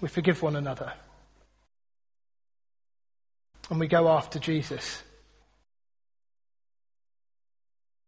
we 0.00 0.08
forgive 0.08 0.42
one 0.42 0.56
another. 0.56 0.92
And 3.70 3.78
we 3.78 3.86
go 3.86 4.08
after 4.08 4.38
Jesus. 4.38 5.02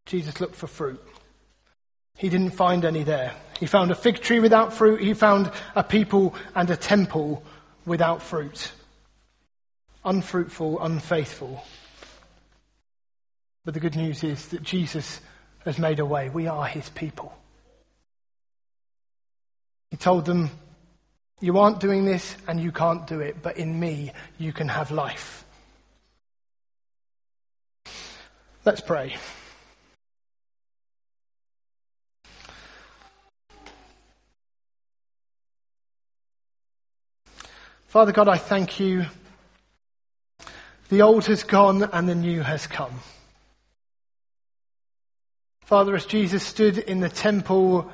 Jesus 0.06 0.40
looked 0.40 0.56
for 0.56 0.66
fruit. 0.66 1.00
He 2.16 2.28
didn't 2.28 2.50
find 2.50 2.84
any 2.84 3.04
there. 3.04 3.32
He 3.58 3.66
found 3.66 3.90
a 3.90 3.94
fig 3.94 4.20
tree 4.20 4.40
without 4.40 4.72
fruit. 4.72 5.00
He 5.00 5.14
found 5.14 5.50
a 5.74 5.82
people 5.82 6.34
and 6.54 6.68
a 6.70 6.76
temple 6.76 7.42
without 7.86 8.22
fruit. 8.22 8.72
Unfruitful, 10.04 10.82
unfaithful. 10.82 11.64
But 13.64 13.74
the 13.74 13.80
good 13.80 13.96
news 13.96 14.22
is 14.22 14.48
that 14.48 14.62
Jesus 14.62 15.20
has 15.64 15.78
made 15.78 15.98
a 15.98 16.04
way. 16.04 16.28
We 16.28 16.46
are 16.46 16.66
his 16.66 16.88
people. 16.90 17.32
He 19.94 19.98
told 19.98 20.24
them, 20.24 20.50
You 21.40 21.58
aren't 21.58 21.78
doing 21.78 22.04
this 22.04 22.36
and 22.48 22.58
you 22.58 22.72
can't 22.72 23.06
do 23.06 23.20
it, 23.20 23.36
but 23.40 23.58
in 23.58 23.78
me 23.78 24.10
you 24.38 24.52
can 24.52 24.66
have 24.66 24.90
life. 24.90 25.44
Let's 28.64 28.80
pray. 28.80 29.14
Father 37.86 38.10
God, 38.10 38.26
I 38.26 38.38
thank 38.38 38.80
you. 38.80 39.06
The 40.88 41.02
old 41.02 41.26
has 41.26 41.44
gone 41.44 41.84
and 41.84 42.08
the 42.08 42.16
new 42.16 42.42
has 42.42 42.66
come. 42.66 42.98
Father, 45.60 45.94
as 45.94 46.04
Jesus 46.04 46.42
stood 46.42 46.78
in 46.78 46.98
the 46.98 47.08
temple 47.08 47.92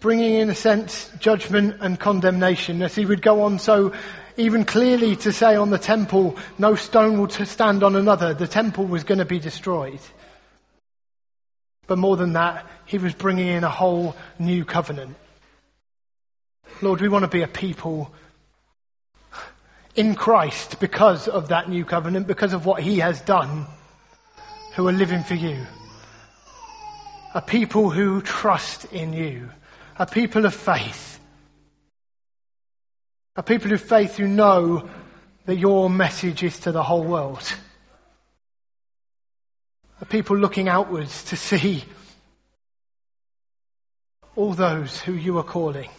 bringing 0.00 0.34
in 0.34 0.50
a 0.50 0.54
sense 0.54 1.10
judgment 1.18 1.76
and 1.80 1.98
condemnation 1.98 2.82
as 2.82 2.94
he 2.94 3.04
would 3.04 3.22
go 3.22 3.42
on 3.42 3.58
so 3.58 3.92
even 4.38 4.64
clearly 4.64 5.16
to 5.16 5.32
say 5.32 5.56
on 5.56 5.70
the 5.70 5.78
temple, 5.78 6.36
no 6.58 6.76
stone 6.76 7.18
will 7.18 7.28
stand 7.28 7.82
on 7.82 7.96
another. 7.96 8.34
The 8.34 8.46
temple 8.46 8.86
was 8.86 9.02
going 9.02 9.18
to 9.18 9.24
be 9.24 9.40
destroyed. 9.40 9.98
But 11.88 11.98
more 11.98 12.16
than 12.16 12.34
that, 12.34 12.64
he 12.86 12.98
was 12.98 13.14
bringing 13.14 13.48
in 13.48 13.64
a 13.64 13.68
whole 13.68 14.14
new 14.38 14.64
covenant. 14.64 15.16
Lord, 16.80 17.00
we 17.00 17.08
want 17.08 17.24
to 17.24 17.30
be 17.30 17.42
a 17.42 17.48
people 17.48 18.12
in 19.96 20.14
Christ 20.14 20.78
because 20.78 21.26
of 21.26 21.48
that 21.48 21.68
new 21.68 21.84
covenant, 21.84 22.28
because 22.28 22.52
of 22.52 22.64
what 22.64 22.80
he 22.80 23.00
has 23.00 23.20
done, 23.20 23.66
who 24.74 24.86
are 24.86 24.92
living 24.92 25.24
for 25.24 25.34
you. 25.34 25.66
A 27.34 27.42
people 27.42 27.90
who 27.90 28.22
trust 28.22 28.84
in 28.92 29.12
you 29.12 29.50
a 29.98 30.06
people 30.06 30.46
of 30.46 30.54
faith. 30.54 31.20
A 33.36 33.42
people 33.42 33.72
of 33.72 33.80
faith 33.80 34.16
who 34.16 34.28
know 34.28 34.88
that 35.46 35.56
your 35.56 35.90
message 35.90 36.42
is 36.42 36.60
to 36.60 36.72
the 36.72 36.82
whole 36.82 37.04
world. 37.04 37.42
A 40.00 40.04
people 40.04 40.36
looking 40.36 40.68
outwards 40.68 41.24
to 41.24 41.36
see 41.36 41.84
all 44.36 44.54
those 44.54 45.00
who 45.00 45.12
you 45.12 45.38
are 45.38 45.44
calling. 45.44 45.90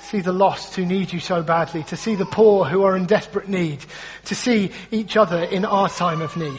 See 0.00 0.20
the 0.20 0.32
lost 0.32 0.74
who 0.74 0.86
need 0.86 1.12
you 1.12 1.20
so 1.20 1.42
badly, 1.42 1.82
to 1.84 1.96
see 1.96 2.14
the 2.14 2.24
poor 2.24 2.64
who 2.64 2.82
are 2.84 2.96
in 2.96 3.04
desperate 3.04 3.48
need, 3.48 3.84
to 4.24 4.34
see 4.34 4.70
each 4.90 5.18
other 5.18 5.42
in 5.42 5.66
our 5.66 5.90
time 5.90 6.22
of 6.22 6.34
need. 6.38 6.58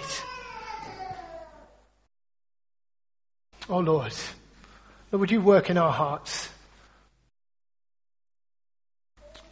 Oh 3.68 3.80
Lord. 3.80 4.14
Lord, 5.12 5.22
would 5.22 5.32
you 5.32 5.42
work 5.42 5.72
in 5.72 5.78
our 5.78 5.92
hearts? 5.92 6.50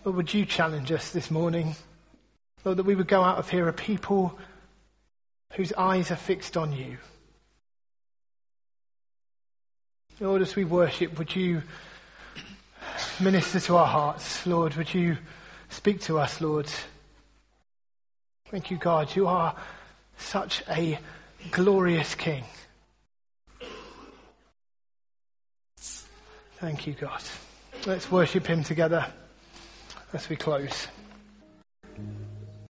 Lord, 0.05 0.15
would 0.17 0.33
you 0.33 0.45
challenge 0.45 0.91
us 0.91 1.09
this 1.11 1.31
morning? 1.31 1.75
Lord, 2.63 2.77
that 2.77 2.85
we 2.85 2.93
would 2.93 3.07
go 3.07 3.23
out 3.23 3.39
of 3.39 3.49
here 3.49 3.67
a 3.67 3.73
people 3.73 4.37
whose 5.53 5.73
eyes 5.73 6.11
are 6.11 6.15
fixed 6.15 6.57
on 6.57 6.73
you. 6.73 6.97
Lord, 10.19 10.43
as 10.43 10.55
we 10.55 10.63
worship, 10.63 11.17
would 11.17 11.35
you 11.35 11.63
minister 13.19 13.59
to 13.59 13.77
our 13.77 13.87
hearts? 13.87 14.45
Lord, 14.45 14.75
would 14.75 14.93
you 14.93 15.17
speak 15.69 16.01
to 16.01 16.19
us, 16.19 16.39
Lord? 16.39 16.69
Thank 18.49 18.69
you, 18.69 18.77
God. 18.77 19.15
You 19.15 19.27
are 19.27 19.55
such 20.17 20.63
a 20.69 20.99
glorious 21.49 22.13
King. 22.13 22.43
Thank 26.59 26.87
you, 26.87 26.93
God. 26.93 27.21
Let's 27.85 28.09
worship 28.09 28.47
Him 28.47 28.63
together 28.63 29.05
as 30.11 30.27
we 30.27 30.35
close. 30.35 30.87